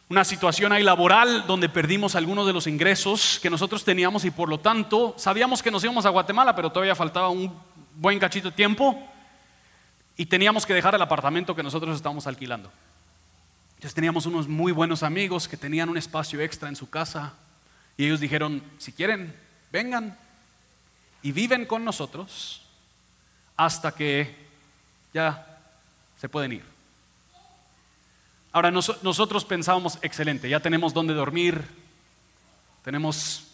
una 0.08 0.24
situación 0.24 0.72
ahí 0.72 0.82
laboral 0.82 1.46
donde 1.46 1.68
perdimos 1.68 2.14
algunos 2.14 2.46
de 2.46 2.52
los 2.52 2.66
ingresos 2.66 3.40
que 3.42 3.50
nosotros 3.50 3.84
teníamos 3.84 4.24
y 4.24 4.30
por 4.30 4.48
lo 4.48 4.60
tanto 4.60 5.14
sabíamos 5.18 5.62
que 5.62 5.70
nos 5.70 5.82
íbamos 5.82 6.06
a 6.06 6.10
Guatemala, 6.10 6.54
pero 6.54 6.70
todavía 6.70 6.94
faltaba 6.94 7.28
un 7.28 7.52
buen 7.96 8.18
cachito 8.18 8.50
de 8.50 8.56
tiempo 8.56 9.02
y 10.16 10.26
teníamos 10.26 10.64
que 10.64 10.74
dejar 10.74 10.94
el 10.94 11.02
apartamento 11.02 11.56
que 11.56 11.62
nosotros 11.62 11.96
estábamos 11.96 12.26
alquilando. 12.26 12.70
Entonces 13.74 13.94
teníamos 13.94 14.26
unos 14.26 14.46
muy 14.46 14.72
buenos 14.72 15.02
amigos 15.02 15.48
que 15.48 15.56
tenían 15.56 15.88
un 15.88 15.98
espacio 15.98 16.40
extra 16.40 16.68
en 16.68 16.76
su 16.76 16.88
casa 16.88 17.34
y 17.96 18.06
ellos 18.06 18.20
dijeron, 18.20 18.62
si 18.78 18.92
quieren, 18.92 19.34
vengan 19.72 20.16
y 21.22 21.32
viven 21.32 21.66
con 21.66 21.84
nosotros 21.84 22.62
hasta 23.56 23.92
que 23.92 24.46
ya 25.12 25.58
se 26.16 26.28
pueden 26.28 26.52
ir. 26.52 26.75
Ahora 28.56 28.70
nosotros 28.70 29.44
pensábamos, 29.44 29.98
excelente, 30.00 30.48
ya 30.48 30.60
tenemos 30.60 30.94
dónde 30.94 31.12
dormir, 31.12 31.62
tenemos 32.82 33.48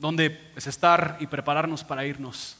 dónde 0.00 0.50
estar 0.56 1.18
y 1.20 1.28
prepararnos 1.28 1.84
para 1.84 2.04
irnos, 2.04 2.56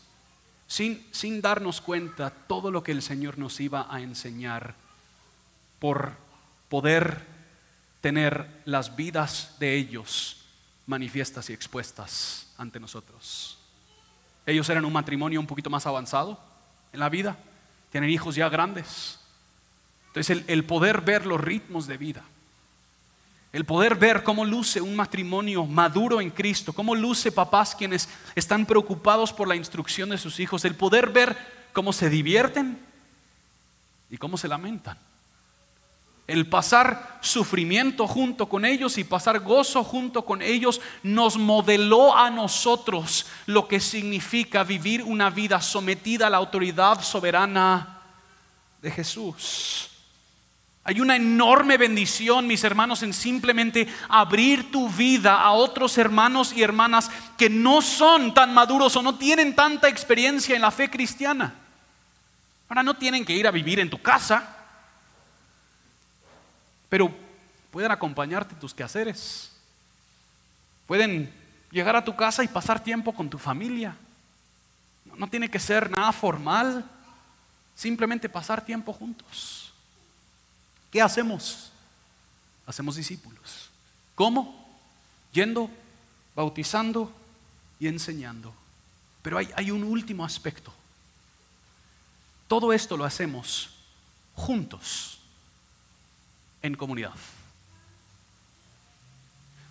sin, 0.69 1.05
sin 1.11 1.41
darnos 1.41 1.81
cuenta 1.81 2.31
todo 2.31 2.71
lo 2.71 2.85
que 2.85 2.93
el 2.93 3.03
Señor 3.03 3.39
nos 3.39 3.59
iba 3.59 3.93
a 3.93 4.03
enseñar 4.03 4.77
por 5.81 6.13
poder 6.69 7.27
tener 8.01 8.47
las 8.67 8.95
vidas 8.95 9.57
de 9.59 9.75
ellos 9.75 10.45
manifiestas 10.87 11.51
y 11.51 11.55
expuestas 11.55 12.55
ante 12.57 12.79
nosotros. 12.79 13.59
Ellos 14.47 14.69
eran 14.69 14.85
un 14.85 14.93
matrimonio 14.93 15.41
un 15.41 15.47
poquito 15.49 15.71
más 15.71 15.89
avanzado 15.89 16.39
en 16.93 17.01
la 17.01 17.09
vida, 17.09 17.37
tienen 17.91 18.11
hijos 18.11 18.37
ya 18.37 18.49
grandes, 18.49 19.20
entonces 20.11 20.43
el, 20.49 20.65
poder 20.65 21.03
ver 21.03 21.25
los 21.25 21.41
ritmos 21.41 21.87
de 21.87 21.97
vida, 21.97 22.25
el 23.53 23.65
poder 23.65 23.95
ver 23.95 24.25
cómo 24.25 24.45
luce 24.45 24.81
un 24.81 24.97
matrimonio 24.97 25.65
maduro 25.67 26.21
en 26.21 26.31
Cristo, 26.31 26.73
cómo 26.73 26.97
luce 26.97 27.31
papás 27.31 27.77
quienes 27.77 28.09
están 28.35 28.67
preocupados 28.67 29.33
por 29.33 29.47
la 29.47 29.55
instrucción 29.55 30.09
de 30.09 30.19
sus 30.19 30.41
hijos, 30.41 30.65
el 30.65 30.75
poder 30.75 31.11
ver 31.11 31.37
cómo 31.73 31.93
se 31.93 32.11
divierten 32.11 32.77
y 34.11 34.17
cómo 34.17 34.37
se 34.37 34.49
lamentan. 34.49 34.99
El 36.27 36.49
pasar 36.49 37.19
sufrimiento 37.21 38.09
junto 38.09 38.49
con 38.49 38.65
ellos 38.65 38.99
y 38.99 39.05
pasar 39.05 39.39
gozo 39.41 39.85
junto 39.85 40.25
con 40.25 40.43
ellos 40.43 40.81
nos 41.05 41.37
modeló 41.37 42.17
a 42.17 42.31
nosotros 42.31 43.27
lo 43.47 43.69
que 43.69 43.79
significa 43.79 44.65
vivir 44.65 45.05
una 45.05 45.31
vida 45.31 45.61
sometida 45.61 46.27
a 46.27 46.31
la 46.31 46.37
autoridad 46.37 47.01
soberana 47.01 48.01
de 48.83 48.91
Jesús. 48.91 49.90
Hay 50.83 51.01
una 51.01 51.17
enorme 51.17 51.77
bendición, 51.77 52.47
mis 52.47 52.65
hermanos, 52.65 53.03
en 53.03 53.13
simplemente 53.13 53.87
abrir 54.09 54.71
tu 54.71 54.89
vida 54.89 55.41
a 55.41 55.53
otros 55.53 55.99
hermanos 55.99 56.53
y 56.55 56.63
hermanas 56.63 57.11
que 57.37 57.51
no 57.51 57.83
son 57.83 58.33
tan 58.33 58.55
maduros 58.55 58.97
o 58.97 59.03
no 59.03 59.17
tienen 59.17 59.55
tanta 59.55 59.89
experiencia 59.89 60.57
en 60.57 60.63
la 60.63 60.71
fe 60.71 60.89
cristiana. 60.89 61.55
Ahora 62.69 62.83
no 62.83 62.95
tienen 62.95 63.25
que 63.25 63.35
ir 63.35 63.47
a 63.47 63.51
vivir 63.51 63.79
en 63.79 63.91
tu 63.91 64.01
casa, 64.01 64.57
pero 66.89 67.15
pueden 67.71 67.91
acompañarte 67.91 68.55
en 68.55 68.61
tus 68.61 68.73
quehaceres. 68.73 69.53
Pueden 70.87 71.33
llegar 71.71 71.95
a 71.95 72.05
tu 72.05 72.17
casa 72.17 72.43
y 72.43 72.49
pasar 72.49 72.83
tiempo 72.83 73.13
con 73.13 73.29
tu 73.29 73.39
familia. 73.39 73.97
No 75.17 75.29
tiene 75.29 75.51
que 75.51 75.59
ser 75.59 75.91
nada 75.91 76.11
formal, 76.13 76.85
simplemente 77.75 78.29
pasar 78.29 78.65
tiempo 78.65 78.93
juntos. 78.93 79.70
¿Qué 80.91 81.01
hacemos? 81.01 81.71
Hacemos 82.67 82.97
discípulos. 82.97 83.71
¿Cómo? 84.15 84.69
Yendo, 85.33 85.71
bautizando 86.35 87.13
y 87.79 87.87
enseñando. 87.87 88.53
Pero 89.23 89.39
hay, 89.39 89.71
un 89.71 89.85
último 89.85 90.25
aspecto. 90.25 90.73
Todo 92.49 92.73
esto 92.73 92.97
lo 92.97 93.05
hacemos 93.05 93.71
juntos, 94.35 95.21
en 96.63 96.75
comunidad. 96.75 97.15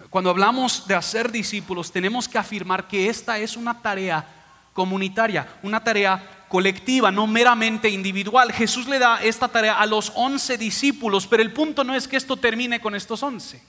Cuando 0.09 0.29
hablamos 0.29 0.87
de 0.87 0.95
hacer 0.95 1.31
discípulos, 1.31 1.91
tenemos 1.91 2.27
que 2.27 2.37
afirmar 2.37 2.87
que 2.87 3.09
esta 3.09 3.37
es 3.37 3.57
una 3.57 3.81
tarea 3.81 4.25
comunitaria, 4.73 5.59
una 5.61 5.83
tarea 5.83 6.38
colectiva, 6.49 7.11
no 7.11 7.27
meramente 7.27 7.89
individual. 7.89 8.51
Jesús 8.51 8.87
le 8.87 8.99
da 8.99 9.21
esta 9.23 9.47
tarea 9.47 9.79
a 9.79 9.85
los 9.85 10.11
once 10.15 10.57
discípulos, 10.57 11.27
pero 11.27 11.41
el 11.41 11.53
punto 11.53 11.83
no 11.83 11.95
es 11.95 12.07
que 12.07 12.17
esto 12.17 12.35
termine 12.35 12.81
con 12.81 12.95
estos 12.95 13.23
once. 13.23 13.61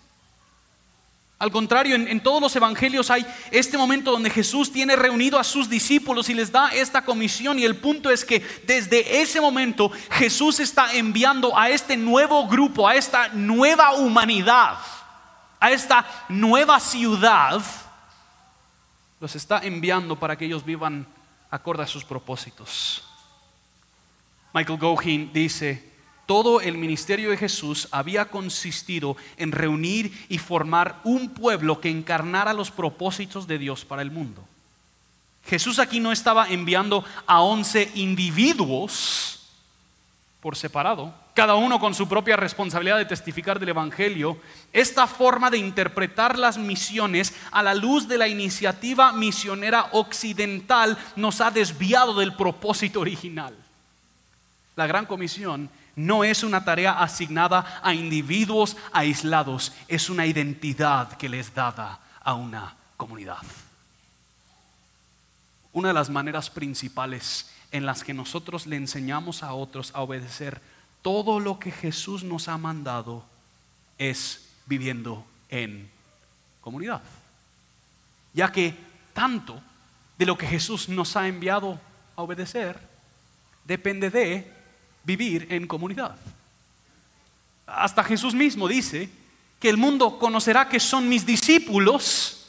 Al 1.39 1.51
contrario, 1.51 1.95
en, 1.95 2.07
en, 2.09 2.21
todos 2.21 2.43
los 2.43 2.55
evangelios 2.55 3.11
hay 3.11 3.25
este 3.51 3.79
momento 3.79 4.11
donde 4.11 4.29
Jesús 4.29 4.73
tiene 4.73 4.95
reunido 4.95 5.39
a 5.39 5.45
sus 5.45 5.71
discípulos 5.71 6.29
y 6.29 6.35
les 6.35 6.53
da 6.53 6.69
esta 6.69 7.03
comisión 7.03 7.59
y 7.59 7.65
el 7.65 7.77
punto 7.77 8.11
es 8.11 8.27
que 8.27 8.43
desde 8.67 9.23
ese 9.23 9.41
momento 9.41 9.91
Jesús 10.11 10.61
está 10.61 10.95
enviando 10.95 11.57
a 11.59 11.71
este 11.71 11.97
nuevo 11.97 12.47
grupo, 12.47 12.87
a 12.87 12.95
esta 12.95 13.29
nueva 13.29 13.93
humanidad, 13.93 14.77
a 15.59 15.71
esta 15.71 16.05
nueva 16.29 16.79
ciudad, 16.79 17.63
los 19.19 19.35
está 19.35 19.61
enviando 19.63 20.17
para 20.17 20.37
que 20.37 20.45
ellos 20.45 20.65
vivan 20.65 21.07
acorde 21.51 21.83
a 21.83 21.87
sus 21.87 22.05
propósitos. 22.05 23.03
Michael 24.53 24.79
Gohin 24.79 25.33
dice, 25.33 25.91
todo 26.27 26.61
el 26.61 26.79
ministerio 26.79 27.31
de 27.31 27.37
Jesús 27.37 27.89
había 27.91 28.27
consistido 28.27 29.17
en 29.37 29.53
reunir 29.53 30.27
y 30.29 30.39
formar 30.39 31.01
un 31.05 31.31
pueblo 31.31 31.81
que 31.81 31.91
encarnara 31.91 32.53
los 32.53 32.71
propósitos 32.71 33.47
de 33.47 33.59
Dios 33.59 33.85
para 33.85 34.03
el 34.03 34.11
mundo. 34.11 34.47
Jesús 35.45 35.79
aquí 35.79 36.01
no 36.01 36.13
estaba 36.13 36.49
enviando 36.49 37.05
a 37.27 37.41
once 37.41 37.91
individuos 37.95 39.40
por 40.41 40.57
separado, 40.57 41.15
cada 41.35 41.55
uno 41.55 41.79
con 41.79 41.95
su 41.95 42.09
propia 42.09 42.37
responsabilidad 42.37 42.97
de 42.97 43.05
testificar 43.05 43.61
del 43.61 43.71
Evangelio, 43.71 44.39
esta 44.73 45.07
forma 45.07 45.51
de 45.51 45.59
interpretar 45.59 46.39
las 46.39 46.57
misiones 46.57 47.35
a 47.51 47.63
la 47.63 47.75
luz 47.75 48.09
de 48.09 48.17
la 48.17 48.27
iniciativa 48.27 49.13
misionera 49.13 49.89
occidental 49.93 50.97
nos 51.17 51.41
ha 51.43 51.51
desviado 51.51 52.15
del 52.19 52.35
propósito 52.35 53.01
original. 53.01 53.55
La 54.77 54.87
gran 54.87 55.05
comisión 55.05 55.69
no 55.95 56.25
es 56.25 56.43
una 56.43 56.65
tarea 56.65 56.93
asignada 56.93 57.81
a 57.83 57.93
individuos 57.93 58.77
aislados, 58.93 59.73
es 59.89 60.09
una 60.09 60.25
identidad 60.25 61.13
que 61.19 61.29
les 61.29 61.55
dada 61.55 62.01
a 62.23 62.33
una 62.33 62.77
comunidad. 62.97 63.43
Una 65.73 65.89
de 65.89 65.95
las 65.95 66.09
maneras 66.09 66.49
principales 66.49 67.50
en 67.73 67.87
las 67.87 68.05
que 68.05 68.15
nosotros 68.15 68.67
le 68.67 68.77
enseñamos 68.77 69.43
a 69.43 69.53
otros 69.53 69.93
a 69.95 70.03
obedecer 70.03 70.61
todo 71.03 71.41
lo 71.41 71.59
que 71.59 71.71
Jesús 71.71 72.25
nos 72.25 72.49
ha 72.49 72.59
mandado 72.59 73.25
es 73.99 74.49
viviendo 74.67 75.25
en 75.49 75.89
comunidad. 76.61 77.03
Ya 78.33 78.53
que 78.53 78.75
tanto 79.13 79.61
de 80.19 80.27
lo 80.27 80.37
que 80.37 80.47
Jesús 80.47 80.89
nos 80.89 81.17
ha 81.17 81.29
enviado 81.29 81.81
a 82.17 82.23
obedecer 82.23 82.79
depende 83.65 84.11
de 84.11 84.53
vivir 85.05 85.47
en 85.51 85.67
comunidad. 85.67 86.17
Hasta 87.67 88.05
Jesús 88.05 88.35
mismo 88.35 88.69
dice 88.69 89.09
que 89.59 89.69
el 89.69 89.77
mundo 89.77 90.19
conocerá 90.19 90.69
que 90.69 90.81
son 90.81 91.09
mis 91.09 91.25
discípulos 91.25 92.47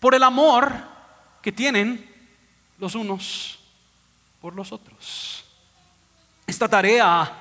por 0.00 0.14
el 0.14 0.22
amor 0.22 0.72
que 1.42 1.52
tienen 1.52 2.10
los 2.78 2.94
unos 2.94 3.59
por 4.40 4.54
los 4.54 4.72
otros. 4.72 5.44
Esta 6.46 6.68
tarea 6.68 7.32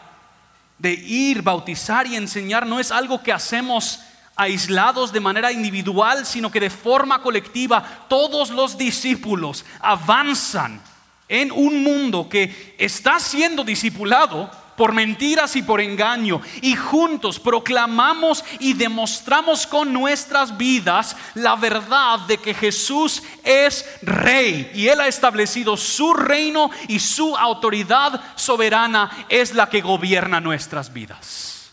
de 0.78 0.92
ir, 0.94 1.42
bautizar 1.42 2.08
y 2.08 2.16
enseñar 2.16 2.66
no 2.66 2.80
es 2.80 2.92
algo 2.92 3.22
que 3.22 3.34
hacemos 3.34 4.00
aislados 4.36 5.12
de 5.12 5.20
manera 5.20 5.52
individual, 5.52 6.26
sino 6.26 6.50
que 6.50 6.60
de 6.60 6.70
forma 6.70 7.22
colectiva 7.22 8.06
todos 8.08 8.50
los 8.52 8.78
discípulos 8.78 9.66
avanzan 9.82 10.82
en 11.28 11.52
un 11.52 11.84
mundo 11.84 12.30
que 12.30 12.76
está 12.78 13.20
siendo 13.20 13.64
discipulado 13.64 14.50
por 14.80 14.94
mentiras 14.94 15.58
y 15.58 15.62
por 15.62 15.82
engaño, 15.82 16.40
y 16.62 16.74
juntos 16.74 17.38
proclamamos 17.38 18.46
y 18.62 18.72
demostramos 18.72 19.68
con 19.68 19.92
nuestras 19.92 20.58
vidas 20.58 21.18
la 21.34 21.58
verdad 21.58 22.20
de 22.22 22.38
que 22.38 22.54
Jesús 22.54 23.22
es 23.44 23.86
rey 24.02 24.72
y 24.74 24.88
Él 24.88 25.02
ha 25.02 25.10
establecido 25.10 25.76
su 25.76 26.14
reino 26.14 26.72
y 26.88 27.00
su 27.00 27.36
autoridad 27.36 28.38
soberana 28.38 29.26
es 29.28 29.54
la 29.54 29.70
que 29.70 29.82
gobierna 29.82 30.40
nuestras 30.40 30.94
vidas. 30.94 31.72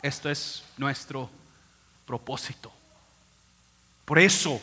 Esto 0.00 0.30
es 0.30 0.64
nuestro 0.78 1.28
propósito. 2.06 2.72
Por 4.06 4.18
eso 4.18 4.58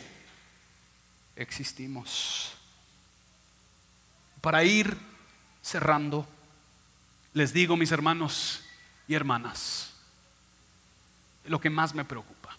existimos. 1.36 2.50
Para 4.40 4.64
ir 4.64 4.98
cerrando, 5.62 6.26
les 7.34 7.52
digo, 7.52 7.76
mis 7.76 7.92
hermanos 7.92 8.62
y 9.06 9.14
hermanas, 9.14 9.92
lo 11.46 11.60
que 11.60 11.68
más 11.68 11.94
me 11.94 12.04
preocupa. 12.04 12.56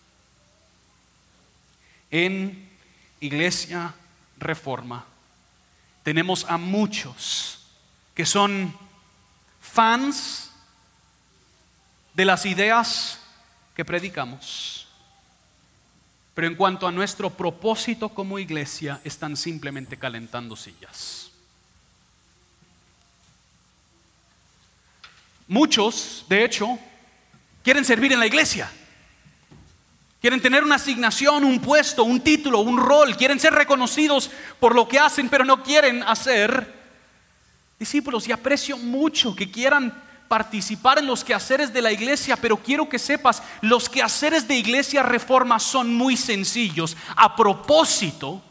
En 2.12 2.70
Iglesia 3.20 3.94
Reforma 4.38 5.06
tenemos 6.04 6.46
a 6.48 6.58
muchos 6.58 7.66
que 8.14 8.26
son 8.26 8.78
fans 9.60 10.52
de 12.14 12.26
las 12.26 12.46
ideas 12.46 13.20
que 13.76 13.84
predicamos. 13.84 14.88
Pero 16.34 16.48
en 16.48 16.56
cuanto 16.56 16.86
a 16.86 16.92
nuestro 16.92 17.30
propósito 17.30 18.10
como 18.10 18.40
iglesia, 18.40 19.00
están 19.04 19.38
simplemente 19.38 19.98
calentando 19.98 20.56
sillas. 20.56 21.25
Muchos, 25.48 26.26
de 26.28 26.44
hecho, 26.44 26.80
quieren 27.64 27.86
servir 27.86 28.12
en 28.14 28.20
la 28.20 28.28
iglesia. 28.28 28.72
Quieren 30.20 30.42
tener 30.42 30.64
una 30.64 30.76
asignación, 30.76 31.44
un 31.44 31.60
puesto, 31.60 32.04
un 32.04 32.20
título, 32.20 32.62
un 32.62 32.78
rol. 32.78 33.16
Quieren 33.16 33.40
ser 33.40 33.54
reconocidos 33.54 34.32
por 34.60 34.74
lo 34.74 34.88
que 34.88 34.98
hacen, 34.98 35.30
pero 35.30 35.46
no 35.46 35.62
quieren 35.62 36.02
hacer 36.04 36.74
discípulos. 37.78 38.28
Y 38.28 38.32
aprecio 38.32 38.78
mucho 38.78 39.36
que 39.36 39.52
quieran 39.52 40.02
participar 40.28 40.98
en 40.98 41.06
los 41.06 41.24
quehaceres 41.24 41.72
de 41.72 41.84
la 41.84 41.92
iglesia, 41.92 42.36
pero 42.38 42.58
quiero 42.58 42.90
que 42.90 42.98
sepas, 42.98 43.44
los 43.62 43.88
quehaceres 43.88 44.48
de 44.48 44.56
iglesia 44.56 45.04
reforma 45.04 45.60
son 45.60 45.94
muy 45.94 46.18
sencillos. 46.18 46.98
A 47.16 47.36
propósito, 47.36 48.42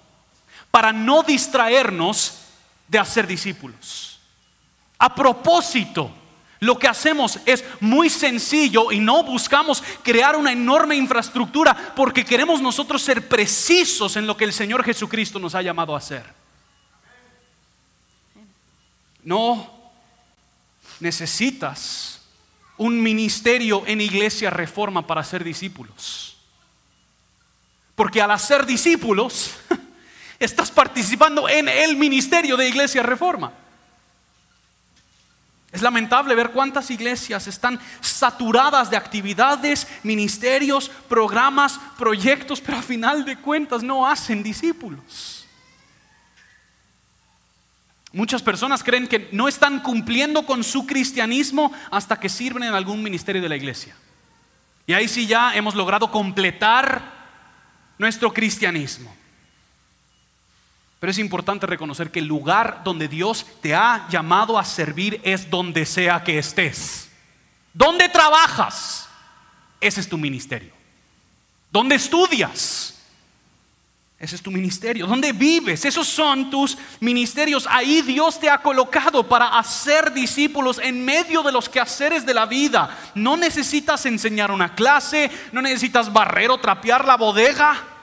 para 0.70 0.92
no 0.92 1.24
distraernos 1.24 2.38
de 2.86 2.98
hacer 3.00 3.26
discípulos. 3.26 4.20
A 4.98 5.12
propósito 5.12 6.12
lo 6.60 6.78
que 6.78 6.88
hacemos 6.88 7.38
es 7.46 7.64
muy 7.80 8.08
sencillo 8.08 8.92
y 8.92 9.00
no 9.00 9.24
buscamos 9.24 9.82
crear 10.02 10.36
una 10.36 10.52
enorme 10.52 10.96
infraestructura 10.96 11.92
porque 11.94 12.24
queremos 12.24 12.60
nosotros 12.60 13.02
ser 13.02 13.28
precisos 13.28 14.16
en 14.16 14.26
lo 14.26 14.36
que 14.36 14.44
el 14.44 14.52
Señor 14.52 14.84
Jesucristo 14.84 15.38
nos 15.38 15.54
ha 15.54 15.62
llamado 15.62 15.94
a 15.94 15.98
hacer. 15.98 16.24
No 19.22 19.70
necesitas 21.00 22.20
un 22.76 23.02
ministerio 23.02 23.84
en 23.86 24.00
iglesia 24.00 24.50
reforma 24.50 25.06
para 25.06 25.24
ser 25.24 25.44
discípulos. 25.44 26.36
Porque 27.94 28.20
al 28.20 28.30
hacer 28.30 28.66
discípulos, 28.66 29.52
estás 30.38 30.70
participando 30.70 31.48
en 31.48 31.68
el 31.68 31.96
ministerio 31.96 32.56
de 32.56 32.68
iglesia 32.68 33.02
reforma. 33.02 33.52
Es 35.74 35.82
lamentable 35.82 36.36
ver 36.36 36.52
cuántas 36.52 36.88
iglesias 36.92 37.48
están 37.48 37.80
saturadas 38.00 38.92
de 38.92 38.96
actividades, 38.96 39.88
ministerios, 40.04 40.88
programas, 41.08 41.80
proyectos, 41.98 42.60
pero 42.60 42.78
a 42.78 42.82
final 42.82 43.24
de 43.24 43.36
cuentas 43.36 43.82
no 43.82 44.06
hacen 44.06 44.44
discípulos. 44.44 45.48
Muchas 48.12 48.40
personas 48.40 48.84
creen 48.84 49.08
que 49.08 49.28
no 49.32 49.48
están 49.48 49.80
cumpliendo 49.80 50.46
con 50.46 50.62
su 50.62 50.86
cristianismo 50.86 51.72
hasta 51.90 52.20
que 52.20 52.28
sirven 52.28 52.62
en 52.62 52.74
algún 52.74 53.02
ministerio 53.02 53.42
de 53.42 53.48
la 53.48 53.56
iglesia. 53.56 53.96
Y 54.86 54.92
ahí 54.92 55.08
sí 55.08 55.26
ya 55.26 55.56
hemos 55.56 55.74
logrado 55.74 56.08
completar 56.12 57.02
nuestro 57.98 58.32
cristianismo. 58.32 59.12
Pero 61.00 61.10
es 61.10 61.18
importante 61.18 61.66
reconocer 61.66 62.10
que 62.10 62.20
el 62.20 62.26
lugar 62.26 62.82
donde 62.84 63.08
Dios 63.08 63.46
te 63.60 63.74
ha 63.74 64.06
llamado 64.08 64.58
a 64.58 64.64
servir 64.64 65.20
es 65.22 65.50
donde 65.50 65.84
sea 65.86 66.24
que 66.24 66.38
estés. 66.38 67.10
¿Dónde 67.72 68.08
trabajas? 68.08 69.08
Ese 69.80 70.00
es 70.00 70.08
tu 70.08 70.16
ministerio. 70.16 70.72
¿Dónde 71.70 71.96
estudias? 71.96 72.94
Ese 74.18 74.36
es 74.36 74.42
tu 74.42 74.50
ministerio. 74.50 75.06
¿Dónde 75.06 75.32
vives? 75.32 75.84
Esos 75.84 76.06
son 76.06 76.48
tus 76.48 76.78
ministerios. 77.00 77.66
Ahí 77.68 78.00
Dios 78.00 78.40
te 78.40 78.48
ha 78.48 78.58
colocado 78.58 79.28
para 79.28 79.58
hacer 79.58 80.14
discípulos 80.14 80.78
en 80.82 81.04
medio 81.04 81.42
de 81.42 81.52
los 81.52 81.68
quehaceres 81.68 82.24
de 82.24 82.32
la 82.32 82.46
vida. 82.46 82.96
No 83.14 83.36
necesitas 83.36 84.06
enseñar 84.06 84.50
una 84.50 84.74
clase, 84.74 85.30
no 85.52 85.60
necesitas 85.60 86.10
barrer 86.10 86.50
o 86.50 86.58
trapear 86.58 87.04
la 87.04 87.16
bodega. 87.16 87.93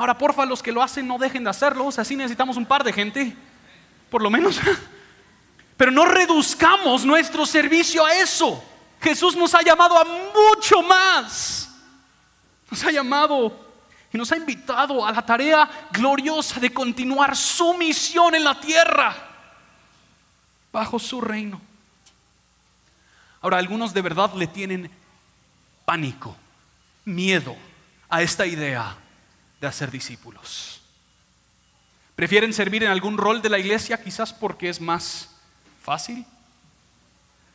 Ahora, 0.00 0.16
porfa, 0.16 0.46
los 0.46 0.62
que 0.62 0.72
lo 0.72 0.82
hacen 0.82 1.06
no 1.06 1.18
dejen 1.18 1.44
de 1.44 1.50
hacerlo. 1.50 1.84
O 1.84 1.92
sea, 1.92 2.06
sí 2.06 2.16
necesitamos 2.16 2.56
un 2.56 2.64
par 2.64 2.82
de 2.82 2.90
gente, 2.90 3.36
por 4.08 4.22
lo 4.22 4.30
menos. 4.30 4.58
Pero 5.76 5.90
no 5.90 6.06
reduzcamos 6.06 7.04
nuestro 7.04 7.44
servicio 7.44 8.02
a 8.06 8.14
eso. 8.14 8.64
Jesús 8.98 9.36
nos 9.36 9.54
ha 9.54 9.60
llamado 9.60 9.98
a 9.98 10.04
mucho 10.04 10.82
más. 10.82 11.70
Nos 12.70 12.82
ha 12.82 12.90
llamado 12.90 13.54
y 14.10 14.16
nos 14.16 14.32
ha 14.32 14.38
invitado 14.38 15.04
a 15.04 15.12
la 15.12 15.20
tarea 15.20 15.68
gloriosa 15.92 16.58
de 16.58 16.72
continuar 16.72 17.36
su 17.36 17.74
misión 17.74 18.34
en 18.34 18.44
la 18.44 18.58
tierra 18.58 19.14
bajo 20.72 20.98
su 20.98 21.20
reino. 21.20 21.60
Ahora, 23.42 23.58
algunos 23.58 23.92
de 23.92 24.00
verdad 24.00 24.32
le 24.32 24.46
tienen 24.46 24.90
pánico, 25.84 26.34
miedo 27.04 27.54
a 28.08 28.22
esta 28.22 28.46
idea 28.46 28.96
de 29.60 29.66
hacer 29.66 29.90
discípulos. 29.90 30.80
¿Prefieren 32.16 32.52
servir 32.52 32.82
en 32.82 32.90
algún 32.90 33.16
rol 33.16 33.40
de 33.40 33.48
la 33.48 33.58
iglesia 33.58 34.02
quizás 34.02 34.32
porque 34.32 34.68
es 34.68 34.80
más 34.80 35.30
fácil? 35.82 36.26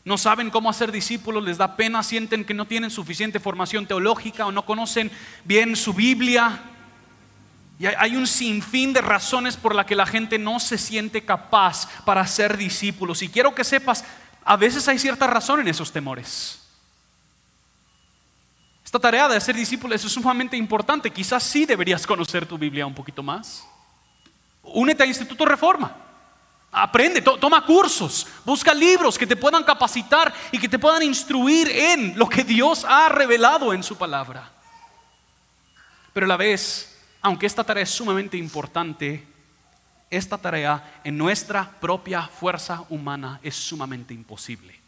No 0.04 0.18
saben 0.18 0.52
cómo 0.52 0.70
hacer 0.70 0.92
discípulos, 0.92 1.44
les 1.44 1.58
da 1.58 1.76
pena, 1.76 2.04
sienten 2.04 2.46
que 2.46 2.54
no 2.54 2.66
tienen 2.66 2.92
suficiente 2.92 3.40
formación 3.40 3.88
teológica 3.88 4.46
o 4.46 4.52
no 4.52 4.66
conocen 4.66 5.12
bien 5.44 5.76
su 5.76 5.94
Biblia. 5.94 6.62
Y 7.80 7.88
hay 7.88 8.16
un 8.16 8.28
sinfín 8.28 8.94
de 8.94 9.02
razones 9.02 9.58
por 9.58 9.76
las 9.76 9.86
que 9.86 9.96
la 9.96 10.06
gente 10.06 10.38
no 10.38 10.60
se 10.60 10.78
siente 10.78 11.26
capaz 11.26 11.90
para 12.06 12.26
ser 12.28 12.56
discípulos. 12.56 13.22
Y 13.22 13.30
quiero 13.30 13.54
que 13.54 13.64
sepas, 13.64 14.06
a 14.44 14.56
veces 14.56 14.88
hay 14.88 15.00
cierta 15.00 15.28
razón 15.28 15.60
en 15.60 15.68
esos 15.68 15.92
temores. 15.92 16.65
Esta 18.86 19.00
tarea 19.00 19.28
de 19.28 19.42
ser 19.42 19.56
discípulos 19.56 20.06
es 20.06 20.12
sumamente 20.12 20.56
importante. 20.56 21.10
Quizás 21.10 21.42
sí 21.42 21.66
deberías 21.66 22.06
conocer 22.06 22.46
tu 22.46 22.56
Biblia 22.56 22.86
un 22.86 22.94
poquito 22.94 23.24
más. 23.24 23.68
Únete 24.62 25.02
a 25.02 25.08
Instituto 25.08 25.44
Reforma. 25.44 26.04
Aprende, 26.72 27.22
toma 27.22 27.66
cursos, 27.66 28.28
busca 28.44 28.74
libros 28.74 29.18
que 29.18 29.26
te 29.26 29.38
puedan 29.38 29.64
capacitar 29.64 30.34
y 30.52 30.60
que 30.60 30.68
te 30.68 30.78
puedan 30.78 31.02
instruir 31.04 31.70
en 31.70 32.20
lo 32.20 32.28
que 32.28 32.44
Dios 32.44 32.86
ha 32.88 33.08
revelado 33.10 33.74
en 33.74 33.82
su 33.82 33.98
palabra. 33.98 34.52
Pero 36.14 36.26
a 36.26 36.30
la 36.30 36.38
vez, 36.38 37.02
aunque 37.22 37.46
esta 37.46 37.64
tarea 37.64 37.84
es 37.84 37.90
sumamente 37.90 38.36
importante, 38.36 39.26
esta 40.10 40.38
tarea 40.38 41.00
en 41.04 41.18
nuestra 41.18 41.72
propia 41.80 42.28
fuerza 42.28 42.84
humana 42.90 43.40
es 43.42 43.56
sumamente 43.56 44.14
imposible. 44.14 44.85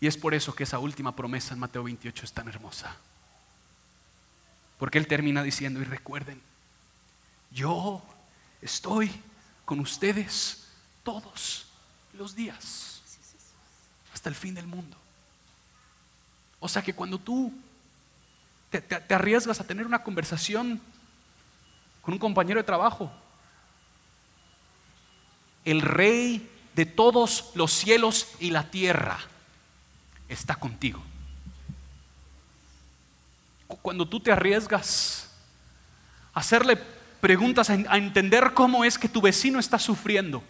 Y 0.00 0.06
es 0.06 0.16
por 0.16 0.32
eso 0.32 0.54
que 0.54 0.64
esa 0.64 0.78
última 0.78 1.14
promesa 1.14 1.52
en 1.52 1.60
Mateo 1.60 1.84
28 1.84 2.24
es 2.24 2.32
tan 2.32 2.48
hermosa. 2.48 2.96
Porque 4.78 4.96
Él 4.96 5.06
termina 5.06 5.42
diciendo, 5.42 5.80
y 5.80 5.84
recuerden, 5.84 6.40
yo 7.50 8.02
estoy 8.62 9.10
con 9.66 9.78
ustedes 9.78 10.68
todos 11.02 11.66
los 12.14 12.34
días, 12.34 13.02
hasta 14.14 14.30
el 14.30 14.34
fin 14.34 14.54
del 14.54 14.66
mundo. 14.66 14.96
O 16.60 16.68
sea 16.68 16.80
que 16.80 16.94
cuando 16.94 17.18
tú 17.18 17.52
te, 18.70 18.80
te 18.80 19.14
arriesgas 19.14 19.60
a 19.60 19.66
tener 19.66 19.86
una 19.86 20.02
conversación 20.02 20.80
con 22.00 22.14
un 22.14 22.18
compañero 22.18 22.58
de 22.58 22.64
trabajo. 22.64 23.12
El 25.66 25.82
rey 25.82 26.50
de 26.74 26.86
todos 26.86 27.50
los 27.54 27.70
cielos 27.70 28.28
y 28.38 28.50
la 28.50 28.70
tierra 28.70 29.18
está 30.30 30.54
contigo. 30.54 31.02
Cuando 33.82 34.08
tú 34.08 34.20
te 34.20 34.32
arriesgas 34.32 35.30
a 36.32 36.40
hacerle 36.40 36.76
preguntas, 37.20 37.68
a 37.70 37.96
entender 37.96 38.54
cómo 38.54 38.84
es 38.84 38.98
que 38.98 39.08
tu 39.08 39.20
vecino 39.20 39.58
está 39.58 39.78
sufriendo, 39.78 40.42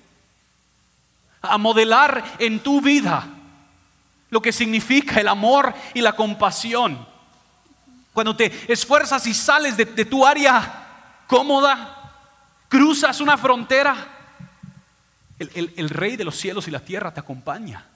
a 1.43 1.59
modelar 1.59 2.37
en 2.39 2.61
tu 2.61 2.81
vida 2.81 3.27
lo 4.31 4.41
que 4.41 4.53
significa 4.53 5.21
el 5.21 5.29
amor 5.29 5.75
y 5.93 6.01
la 6.01 6.13
compasión. 6.13 7.07
Cuando 8.13 8.37
te 8.37 8.73
esfuerzas 8.73 9.27
y 9.27 9.35
sales 9.35 9.77
de, 9.77 9.87
tu 10.05 10.25
área 10.25 11.25
cómoda, 11.27 12.13
cruzas 12.69 13.21
una 13.21 13.37
frontera, 13.37 13.97
el, 15.39 15.73
el 15.77 15.89
rey 15.89 16.17
de 16.17 16.25
los 16.25 16.37
cielos 16.37 16.69
y 16.69 16.71
la 16.71 16.81
tierra 16.81 17.13
te 17.13 17.21
acompaña. 17.21 17.90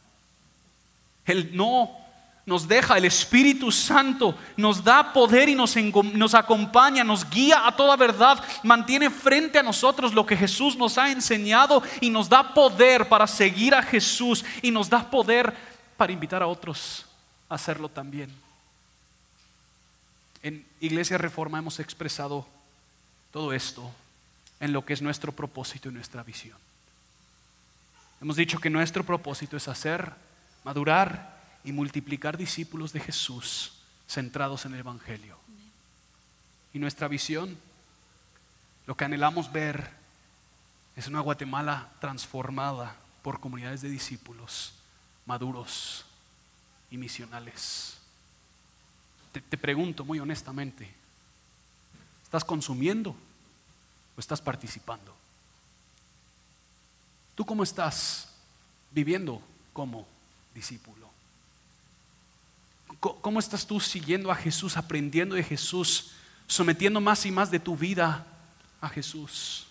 Él 1.27 1.51
no 1.55 2.05
nos 2.47 2.69
deja, 2.69 2.99
el 2.99 3.07
Espíritu 3.07 3.73
Santo 3.73 4.37
nos 4.57 4.85
da 4.85 5.13
poder 5.13 5.49
y 5.49 5.55
nos, 5.55 5.75
nos, 5.77 6.35
acompaña, 6.35 7.03
nos 7.03 7.29
guía 7.29 7.67
a 7.67 7.75
toda 7.75 7.97
verdad, 7.97 8.45
mantiene 8.63 9.09
frente 9.09 9.59
a 9.59 9.63
nosotros 9.63 10.13
lo 10.13 10.27
que 10.27 10.37
Jesús 10.37 10.77
nos 10.77 10.99
ha 10.99 11.11
enseñado 11.11 11.83
y 12.03 12.11
nos 12.11 12.29
da 12.29 12.53
poder 12.53 13.09
para 13.09 13.27
seguir 13.27 13.75
a 13.75 13.83
Jesús 13.83 14.45
y 14.61 14.71
nos 14.71 14.91
da 14.91 15.11
poder 15.11 15.55
para 15.97 16.13
invitar 16.13 16.43
a 16.43 16.47
otros 16.47 17.07
a 17.49 17.55
hacerlo 17.55 17.89
también. 17.89 18.31
En 20.43 20.67
Iglesia 20.81 21.17
Reforma 21.17 21.59
hemos 21.59 21.81
expresado 21.81 22.47
todo 23.33 23.55
esto 23.55 23.91
en 24.61 24.75
lo 24.75 24.85
que 24.85 24.93
es 24.93 25.01
nuestro 25.01 25.33
propósito 25.33 25.89
y 25.89 25.93
nuestra 25.93 26.23
visión. 26.23 26.59
Hemos 28.21 28.37
dicho 28.37 28.59
que 28.61 28.69
nuestro 28.69 29.05
propósito 29.05 29.57
es 29.57 29.67
hacer 29.67 30.13
madurar 30.65 31.41
y 31.63 31.73
multiplicar 31.73 32.37
discípulos 32.37 32.93
de 32.93 33.01
Jesús 33.01 33.75
centrados 34.09 34.65
en 34.65 34.75
el 34.75 34.81
Evangelio. 34.81 35.39
Y 36.73 36.79
nuestra 36.79 37.07
visión, 37.07 37.57
lo 38.87 38.97
que 38.97 39.05
anhelamos 39.05 39.53
ver, 39.53 39.91
es 40.97 41.07
una 41.07 41.21
Guatemala 41.21 41.91
transformada 42.01 42.97
por 43.23 43.41
comunidades 43.41 43.83
de 43.83 43.89
discípulos 43.89 44.75
maduros 45.27 46.05
y 46.91 46.97
misionales. 46.97 47.97
Te, 49.33 49.41
te 49.41 49.57
pregunto 49.57 50.05
muy 50.05 50.21
honestamente, 50.21 50.93
¿estás 52.23 52.45
consumiendo 52.45 53.17
o 54.17 54.21
estás 54.21 54.41
participando? 54.41 55.15
¿Tú 57.35 57.45
cómo 57.45 57.63
estás 57.63 58.29
viviendo 58.93 59.43
como 59.73 60.07
discípulo? 60.55 61.09
¿Cómo 63.01 63.39
estás 63.39 63.67
tú 63.67 63.81
siguiendo 63.81 64.31
a 64.31 64.35
Jesús, 64.35 64.77
aprendiendo 64.77 65.35
de 65.35 65.43
Jesús, 65.43 66.13
sometiendo 66.47 67.01
más 67.01 67.27
y 67.27 67.31
más 67.31 67.51
de 67.51 67.59
tu 67.59 67.77
vida 67.77 68.27
a 68.81 68.89
Jesús? 68.89 69.67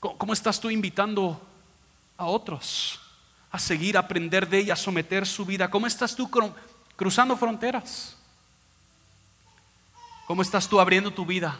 ¿Cómo 0.00 0.32
estás 0.32 0.60
tú 0.60 0.70
invitando 0.70 1.40
a 2.16 2.26
otros 2.26 3.00
a 3.50 3.58
seguir, 3.58 3.96
a 3.96 4.00
aprender 4.00 4.48
de 4.48 4.58
ella, 4.58 4.74
a 4.74 4.76
someter 4.76 5.26
su 5.26 5.46
vida? 5.46 5.70
¿Cómo 5.70 5.86
estás 5.86 6.14
tú 6.14 6.30
cruzando 6.96 7.36
fronteras? 7.36 8.16
¿Cómo 10.26 10.42
estás 10.42 10.68
tú 10.68 10.78
abriendo 10.78 11.10
tu 11.10 11.24
vida 11.24 11.58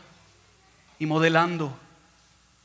y 0.99 1.07
modelando 1.07 1.75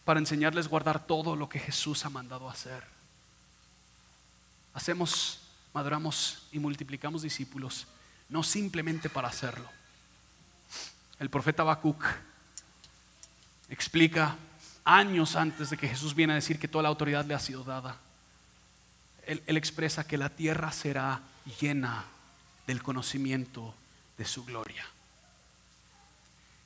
para 0.03 0.19
enseñarles 0.19 0.65
a 0.65 0.69
guardar 0.69 1.07
todo 1.07 1.37
lo 1.37 1.47
que 1.47 1.59
Jesús 1.59 2.03
ha 2.05 2.09
mandado 2.09 2.49
hacer? 2.49 2.92
Hacemos 4.73 5.43
maduramos 5.73 6.43
y 6.51 6.59
multiplicamos 6.59 7.23
discípulos, 7.23 7.87
no 8.29 8.43
simplemente 8.43 9.09
para 9.09 9.27
hacerlo. 9.27 9.67
El 11.19 11.29
profeta 11.29 11.63
Habacuc 11.63 12.03
explica 13.69 14.37
años 14.85 15.35
antes 15.35 15.69
de 15.69 15.77
que 15.77 15.87
Jesús 15.87 16.13
viene 16.15 16.33
a 16.33 16.37
decir 16.37 16.59
que 16.59 16.67
toda 16.67 16.83
la 16.83 16.89
autoridad 16.89 17.25
le 17.25 17.33
ha 17.33 17.39
sido 17.39 17.63
dada. 17.63 17.97
Él, 19.25 19.41
él 19.47 19.57
expresa 19.57 20.05
que 20.05 20.17
la 20.17 20.29
tierra 20.29 20.71
será 20.71 21.21
llena 21.59 22.05
del 22.67 22.83
conocimiento 22.83 23.73
de 24.17 24.25
su 24.25 24.45
gloria. 24.45 24.85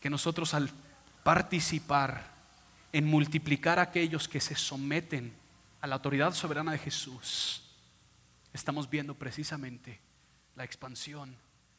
Que 0.01 0.09
nosotros 0.09 0.53
al 0.53 0.69
participar 1.23 2.35
en 2.91 3.05
multiplicar 3.05 3.79
a 3.79 3.83
aquellos 3.83 4.27
que 4.27 4.41
se 4.41 4.55
someten 4.55 5.33
a 5.81 5.87
la 5.87 5.95
autoridad 5.95 6.33
soberana 6.33 6.71
de 6.71 6.79
Jesús, 6.79 7.66
estamos 8.57 8.89
viendo 8.89 9.17
precisamente 9.17 10.01
la 10.55 10.63
expansión 10.63 11.37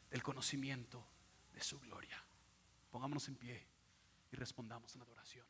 del 0.09 0.23
conocimiento 0.23 1.05
de 1.53 1.61
su 1.61 1.77
gloria. 1.81 2.23
Pongámonos 2.89 3.27
en 3.27 3.35
pie 3.35 3.67
y 4.31 4.35
respondamos 4.37 4.95
en 4.95 5.01
adoración. 5.01 5.45